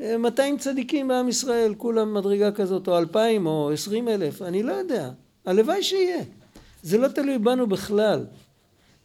[0.00, 4.72] אה, 200 צדיקים בעם ישראל, כולם מדרגה כזאת, או 2,000 או 20 אלף, אני לא
[4.72, 5.10] יודע.
[5.46, 6.22] הלוואי שיהיה.
[6.82, 8.24] זה לא תלוי בנו בכלל.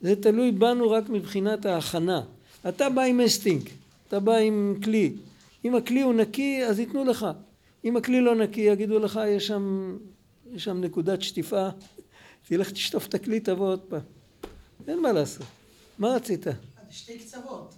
[0.02, 2.22] זה תלוי בנו רק מבחינת ההכנה.
[2.70, 3.70] אתה בא עם אסטינג,
[4.08, 5.14] אתה בא עם כלי.
[5.68, 7.28] אם הכלי הוא נקי, אז ייתנו לך.
[7.86, 9.98] אם הכלי לא נקי, יגידו לך, יש שם,
[10.52, 11.70] יש שם נקודת שטיפה,
[12.48, 14.02] תלך תשטוף את הכלי, תבוא עוד פעם.
[14.88, 15.46] אין מה לעשות.
[16.00, 16.46] מה רצית?
[16.90, 17.74] שתי קצוות.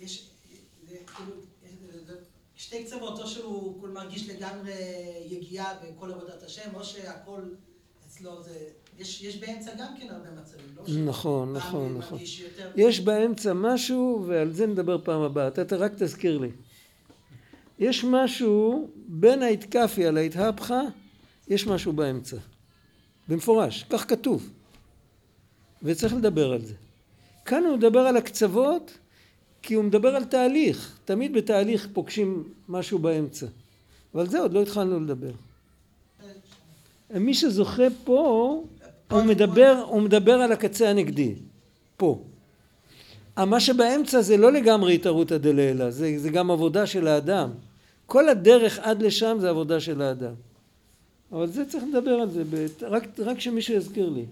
[0.00, 0.30] יש,
[0.88, 1.32] כאילו,
[2.56, 4.72] שתי קצוות, או שהוא מרגיש לגמרי
[5.30, 7.40] יגיעה בכל עבודת השם, או שהכל
[8.06, 8.58] אצלו זה...
[8.98, 11.04] יש, יש באמצע גם כן הרבה מצבים, לא?
[11.10, 12.18] נכון, נכון, נכון.
[12.44, 15.48] יותר- יש באמצע משהו, ועל זה נדבר פעם הבאה.
[15.48, 16.48] אתה רק תזכיר לי.
[17.78, 20.80] יש משהו בין האתקפיה להתהפכה,
[21.48, 22.36] יש משהו באמצע.
[23.28, 24.50] במפורש, כך כתוב.
[25.82, 26.74] וצריך לדבר על זה.
[27.44, 28.98] כאן הוא מדבר על הקצוות,
[29.62, 30.98] כי הוא מדבר על תהליך.
[31.04, 33.46] תמיד בתהליך פוגשים משהו באמצע.
[34.14, 35.32] אבל זה עוד לא התחלנו לדבר.
[37.14, 38.62] מי שזוכה פה,
[39.10, 41.34] הוא מדבר, הוא מדבר על הקצה הנגדי.
[41.96, 42.24] פה.
[43.44, 47.50] מה שבאמצע זה לא לגמרי התערותא דלעילא, זה, זה גם עבודה של האדם.
[48.06, 50.34] כל הדרך עד לשם זה עבודה של האדם.
[51.32, 52.42] אבל זה צריך לדבר על זה,
[52.82, 54.24] רק, רק שמישהו יזכיר לי.